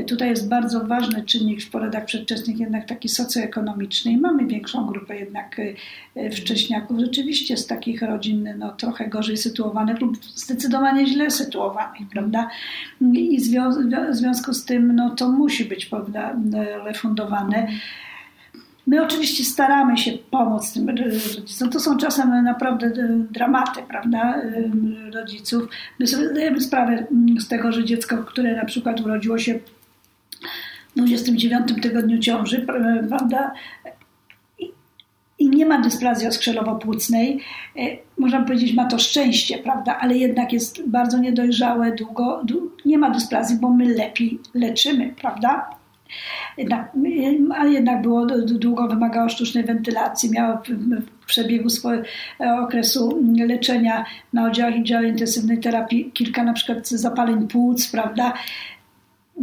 Tutaj 0.07 0.29
jest 0.29 0.49
bardzo 0.49 0.87
ważny 0.87 1.23
czynnik 1.23 1.63
w 1.63 1.71
porodach 1.71 2.05
przedwczesnych, 2.05 2.59
jednak 2.59 2.87
taki 2.87 3.09
socjoekonomiczny 3.09 4.13
i 4.13 4.17
mamy 4.17 4.47
większą 4.47 4.87
grupę 4.87 5.17
jednak 5.17 5.59
y, 5.59 5.75
y, 6.17 6.31
wcześniaków, 6.31 7.01
rzeczywiście 7.01 7.57
z 7.57 7.67
takich 7.67 8.03
rodzin 8.03 8.49
no, 8.59 8.73
trochę 8.73 9.09
gorzej 9.09 9.37
sytuowanych 9.37 10.01
lub 10.01 10.25
zdecydowanie 10.25 11.07
źle 11.07 11.31
sytuowanych, 11.31 12.09
prawda? 12.13 12.49
I 13.13 13.41
w 13.41 14.15
związku 14.15 14.53
z 14.53 14.65
tym 14.65 14.97
no, 14.97 15.11
to 15.11 15.29
musi 15.29 15.65
być 15.65 15.87
prawda, 15.87 16.37
refundowane. 16.85 17.69
My 18.87 19.03
oczywiście 19.03 19.45
staramy 19.45 19.99
się 19.99 20.13
pomóc 20.31 20.73
tym 20.73 20.89
rodzicom. 20.89 21.71
To 21.71 21.81
są 21.81 21.97
czasem 21.97 22.45
naprawdę 22.45 22.93
dramaty, 23.31 23.81
prawda, 23.89 24.43
rodziców. 25.15 25.69
My 25.99 26.07
sobie 26.07 26.29
zdajemy 26.29 26.61
sprawę 26.61 27.07
z 27.39 27.49
tego, 27.49 27.73
że 27.73 27.85
dziecko, 27.85 28.17
które 28.17 28.57
na 28.57 28.65
przykład 28.65 29.01
urodziło 29.01 29.39
się 29.39 29.59
29 30.97 31.83
tygodniu 31.83 32.19
ciąży, 32.19 32.67
prawda? 33.09 33.53
I 35.39 35.49
nie 35.51 35.67
ma 35.67 35.81
dysplazji 35.81 36.29
oskrzelowo-płucnej. 36.29 37.39
E, 37.77 37.81
można 38.19 38.43
powiedzieć, 38.45 38.75
ma 38.75 38.85
to 38.85 38.99
szczęście, 38.99 39.59
prawda? 39.59 39.99
Ale 40.01 40.17
jednak 40.17 40.53
jest 40.53 40.89
bardzo 40.89 41.19
niedojrzałe, 41.19 41.93
długo, 41.93 42.43
nie 42.85 42.99
ma 42.99 43.11
dysplazji, 43.11 43.57
bo 43.61 43.71
my 43.71 43.95
lepiej 43.95 44.39
leczymy, 44.55 45.15
prawda? 45.21 45.71
Jednak, 46.59 46.93
ale 47.57 47.71
jednak 47.71 48.03
było 48.03 48.27
długo 48.45 48.89
wymagało 48.89 49.29
sztucznej 49.29 49.65
wentylacji, 49.65 50.31
miało 50.31 50.59
w 51.23 51.27
przebiegu 51.27 51.71
swojego 51.71 52.05
okresu 52.63 53.23
leczenia 53.47 54.05
na 54.33 54.47
oddziałach 54.47 54.75
i 54.77 55.09
intensywnej 55.09 55.61
terapii 55.61 56.11
kilka 56.15 56.45
na 56.45 56.53
przykład 56.53 56.89
zapaleń 56.89 57.49
płuc, 57.49 57.91
prawda? 57.91 58.33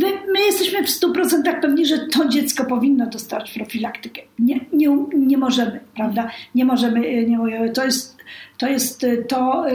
My 0.05 0.39
jesteśmy 0.45 0.83
w 0.83 0.89
100% 0.89 1.62
pewni, 1.62 1.86
że 1.86 1.99
to 1.99 2.29
dziecko 2.29 2.65
powinno 2.65 3.05
dostać 3.05 3.53
profilaktykę. 3.53 4.21
Nie, 4.39 4.60
nie, 4.73 4.97
nie 5.13 5.38
możemy, 5.38 5.79
prawda? 5.95 6.31
Nie 6.55 6.65
możemy, 6.65 7.25
nie 7.25 7.38
możemy. 7.38 7.69
To 7.69 7.86
jest 7.86 8.17
to, 8.57 8.67
jest 8.67 9.05
to 9.27 9.65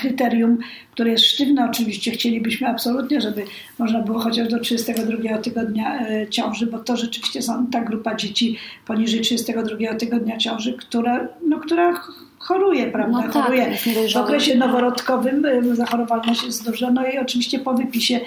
kryterium, 0.00 0.58
które 0.92 1.10
jest 1.10 1.24
sztywne. 1.24 1.68
Oczywiście 1.70 2.10
chcielibyśmy 2.10 2.68
absolutnie, 2.68 3.20
żeby 3.20 3.44
można 3.78 4.02
było 4.02 4.18
chociaż 4.18 4.48
do 4.48 4.58
32 4.58 5.38
tygodnia 5.38 6.06
ciąży, 6.30 6.66
bo 6.66 6.78
to 6.78 6.96
rzeczywiście 6.96 7.42
są 7.42 7.66
ta 7.66 7.80
grupa 7.80 8.14
dzieci 8.14 8.56
poniżej 8.86 9.20
32 9.20 9.94
tygodnia 9.94 10.36
ciąży, 10.36 10.72
która, 10.72 11.28
no, 11.48 11.58
która 11.58 12.00
choruje, 12.38 12.86
prawda? 12.86 13.18
No 13.18 13.22
tak, 13.22 13.32
choruje 13.32 13.76
w 14.12 14.16
okresie 14.16 14.54
noworodkowym, 14.54 15.46
zachorowalność 15.72 16.44
jest 16.44 16.64
duża, 16.64 16.90
no 16.90 17.06
i 17.06 17.18
oczywiście 17.18 17.58
po 17.58 17.74
wypisie 17.74 18.20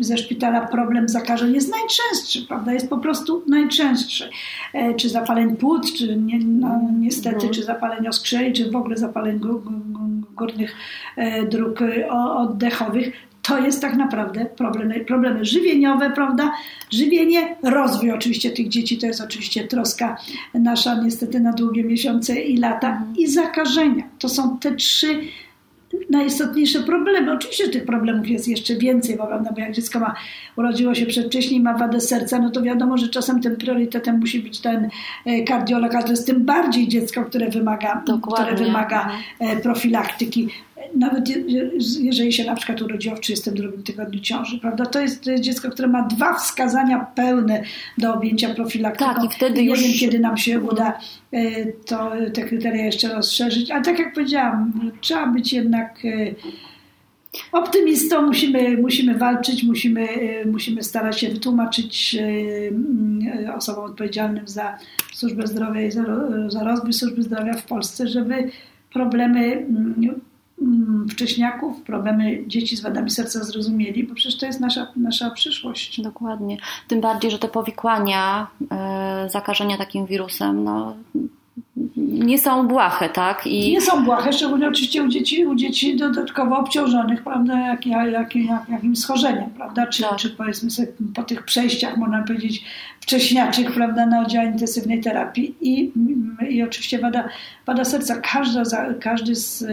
ze, 0.00 0.18
szpitala 0.18 0.60
problem 0.60 1.08
zakażeń 1.08 1.54
jest 1.54 1.70
najczęstszy, 1.70 2.46
prawda? 2.48 2.72
Jest 2.72 2.90
po 2.90 2.98
prostu 2.98 3.42
najczęstszy. 3.46 4.30
E, 4.72 4.94
czy 4.94 5.08
zapaleń 5.08 5.56
płuc, 5.56 5.92
czy 5.98 6.16
nie, 6.16 6.38
no, 6.38 6.80
niestety, 6.98 7.46
no. 7.46 7.52
czy 7.52 7.62
zapaleń 7.62 8.08
oskrzeli, 8.08 8.52
czy 8.52 8.70
w 8.70 8.76
ogóle 8.76 8.96
zapaleń 8.96 9.40
górnych 10.36 10.76
e, 11.16 11.46
dróg 11.46 11.80
y, 11.80 12.10
oddechowych, 12.10 13.12
to 13.42 13.58
jest 13.58 13.80
tak 13.80 13.96
naprawdę 13.96 14.46
problemy, 14.46 15.04
problemy 15.04 15.44
żywieniowe, 15.44 16.10
prawda? 16.10 16.52
Żywienie, 16.90 17.56
rozwój 17.62 18.10
oczywiście 18.10 18.50
tych 18.50 18.68
dzieci, 18.68 18.98
to 18.98 19.06
jest 19.06 19.20
oczywiście 19.20 19.68
troska 19.68 20.16
nasza 20.54 21.02
niestety 21.02 21.40
na 21.40 21.52
długie 21.52 21.84
miesiące 21.84 22.40
i 22.40 22.56
lata 22.56 22.88
mhm. 22.88 23.16
i 23.16 23.26
zakażenia. 23.26 24.04
To 24.18 24.28
są 24.28 24.58
te 24.58 24.74
trzy 24.74 25.20
najistotniejsze 26.10 26.82
problemy. 26.82 27.32
Oczywiście 27.32 27.68
tych 27.68 27.84
problemów 27.84 28.28
jest 28.28 28.48
jeszcze 28.48 28.76
więcej, 28.76 29.16
bo, 29.16 29.26
prawda, 29.26 29.52
bo 29.52 29.60
jak 29.60 29.72
dziecko 29.72 30.00
ma, 30.00 30.14
urodziło 30.56 30.94
się 30.94 31.06
przedwcześnie 31.06 31.56
i 31.56 31.60
ma 31.60 31.78
wadę 31.78 32.00
serca, 32.00 32.38
no 32.38 32.50
to 32.50 32.62
wiadomo, 32.62 32.98
że 32.98 33.08
czasem 33.08 33.40
tym 33.40 33.56
priorytetem 33.56 34.20
musi 34.20 34.40
być 34.40 34.60
ten 34.60 34.88
e, 35.26 35.42
kardiolog, 35.42 35.94
ale 35.94 36.04
to 36.04 36.10
jest 36.10 36.26
tym 36.26 36.44
bardziej 36.44 36.88
dziecko, 36.88 37.24
które 37.24 37.50
wymaga, 37.50 38.02
które 38.34 38.54
wymaga 38.54 39.10
e, 39.38 39.56
profilaktyki 39.56 40.48
nawet 40.94 41.28
jeżeli 42.00 42.32
się 42.32 42.44
na 42.44 42.54
przykład 42.54 42.82
urodziło 42.82 43.16
w 43.16 43.20
32 43.20 43.68
tygodniu 43.84 44.20
ciąży, 44.20 44.58
prawda? 44.58 44.86
To 44.86 45.00
jest, 45.00 45.24
to 45.24 45.30
jest 45.30 45.42
dziecko, 45.42 45.70
które 45.70 45.88
ma 45.88 46.02
dwa 46.02 46.34
wskazania 46.34 47.06
pełne 47.14 47.62
do 47.98 48.14
objęcia 48.14 48.54
profilaktyką. 48.54 49.14
Tak, 49.14 49.24
i 49.24 49.28
wtedy 49.28 49.62
Nie 49.62 49.68
już... 49.68 49.80
wiem, 49.80 49.92
kiedy 50.00 50.18
nam 50.18 50.36
się 50.36 50.60
uda 50.60 50.98
e, 51.32 51.66
to, 51.66 52.12
te 52.34 52.42
kryteria 52.42 52.84
jeszcze 52.84 53.14
rozszerzyć, 53.14 53.70
ale 53.70 53.82
tak 53.82 53.98
jak 53.98 54.14
powiedziałam, 54.14 54.90
trzeba 55.00 55.26
być 55.26 55.52
jednak 55.52 55.98
e, 56.04 56.34
optymistą, 57.52 58.22
musimy, 58.22 58.76
musimy 58.76 59.18
walczyć, 59.18 59.62
musimy, 59.62 60.08
e, 60.08 60.44
musimy 60.44 60.82
starać 60.82 61.20
się 61.20 61.28
wytłumaczyć 61.28 62.16
osobom 63.56 63.84
odpowiedzialnym 63.84 64.48
za 64.48 64.78
służbę 65.12 65.46
zdrowia 65.46 65.82
i 65.82 65.90
za, 65.90 66.04
za 66.48 66.64
rozwój 66.64 66.92
służby 66.92 67.22
zdrowia 67.22 67.52
w 67.52 67.66
Polsce, 67.66 68.08
żeby 68.08 68.50
problemy 68.92 69.66
Mm, 69.70 70.20
wcześniaków, 71.10 71.82
problemy 71.82 72.44
dzieci 72.46 72.76
z 72.76 72.80
wadami 72.80 73.10
serca 73.10 73.44
zrozumieli, 73.44 74.04
bo 74.04 74.14
przecież 74.14 74.38
to 74.38 74.46
jest 74.46 74.60
nasza, 74.60 74.92
nasza 74.96 75.30
przyszłość. 75.30 76.00
Dokładnie. 76.00 76.56
Tym 76.88 77.00
bardziej, 77.00 77.30
że 77.30 77.38
te 77.38 77.48
powikłania, 77.48 78.46
e, 78.70 79.28
zakażenia 79.30 79.78
takim 79.78 80.06
wirusem, 80.06 80.64
no, 80.64 80.96
nie 81.96 82.38
są 82.38 82.68
błahe, 82.68 83.08
tak? 83.08 83.46
I... 83.46 83.72
Nie 83.72 83.80
są 83.80 84.04
błahe, 84.04 84.32
szczególnie 84.32 84.68
oczywiście 84.68 85.02
u 85.02 85.08
dzieci, 85.08 85.46
u 85.46 85.54
dzieci 85.54 85.96
dodatkowo 85.96 86.58
obciążonych, 86.58 87.22
prawda, 87.22 87.60
jak, 87.60 87.86
jak, 87.86 88.36
jak, 88.36 88.68
jakimś 88.68 88.98
schorzeniem, 88.98 89.50
prawda? 89.50 89.86
Czy, 89.86 90.02
tak. 90.02 90.16
czy 90.16 90.30
powiedzmy 90.30 90.70
sobie 90.70 90.88
po 91.14 91.22
tych 91.22 91.44
przejściach, 91.44 91.96
można 91.96 92.22
powiedzieć, 92.22 92.64
wcześniaczych, 93.00 93.72
prawda, 93.72 94.06
na 94.06 94.20
oddział 94.20 94.44
intensywnej 94.44 95.00
terapii 95.00 95.54
i, 95.60 95.92
i 96.48 96.62
oczywiście 96.62 96.98
wada, 96.98 97.28
wada 97.66 97.84
serca. 97.84 98.20
Każda, 98.20 98.62
każdy 99.00 99.34
z 99.34 99.64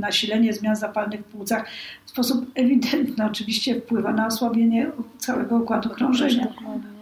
nasilenie 0.00 0.52
zmian 0.52 0.76
zapalnych 0.76 1.20
w 1.20 1.24
płucach 1.24 1.66
w 2.06 2.10
sposób 2.10 2.50
ewidentny 2.54 3.24
oczywiście 3.24 3.80
wpływa 3.80 4.12
na 4.12 4.26
osłabienie 4.26 4.90
całego 5.18 5.56
układu 5.56 5.88
krążenia. 5.90 6.44
Dokładnie. 6.44 7.01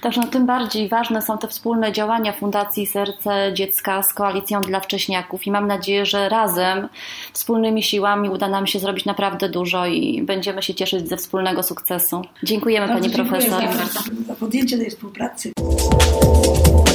Także 0.00 0.20
no, 0.20 0.26
tym 0.26 0.46
bardziej 0.46 0.88
ważne 0.88 1.22
są 1.22 1.38
te 1.38 1.48
wspólne 1.48 1.92
działania 1.92 2.32
Fundacji 2.32 2.86
Serce 2.86 3.52
Dziecka 3.54 4.02
z 4.02 4.14
Koalicją 4.14 4.60
dla 4.60 4.80
Wcześniaków 4.80 5.46
i 5.46 5.50
mam 5.50 5.66
nadzieję, 5.66 6.06
że 6.06 6.28
razem, 6.28 6.88
wspólnymi 7.32 7.82
siłami 7.82 8.30
uda 8.30 8.48
nam 8.48 8.66
się 8.66 8.78
zrobić 8.78 9.04
naprawdę 9.04 9.48
dużo 9.48 9.86
i 9.86 10.22
będziemy 10.22 10.62
się 10.62 10.74
cieszyć 10.74 11.08
ze 11.08 11.16
wspólnego 11.16 11.62
sukcesu. 11.62 12.22
Dziękujemy 12.42 12.88
Bardzo 12.88 13.10
Pani 13.10 13.14
Profesor. 13.14 13.62
Za, 13.92 14.00
za 14.26 14.34
podjęcie 14.34 14.78
tej 14.78 14.90
współpracy. 14.90 15.52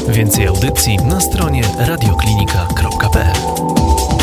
Więcej 0.10 0.48
audycji 0.48 0.98
na 0.98 1.22
stronie 1.22 1.62
radioklinika.pl 1.80 4.23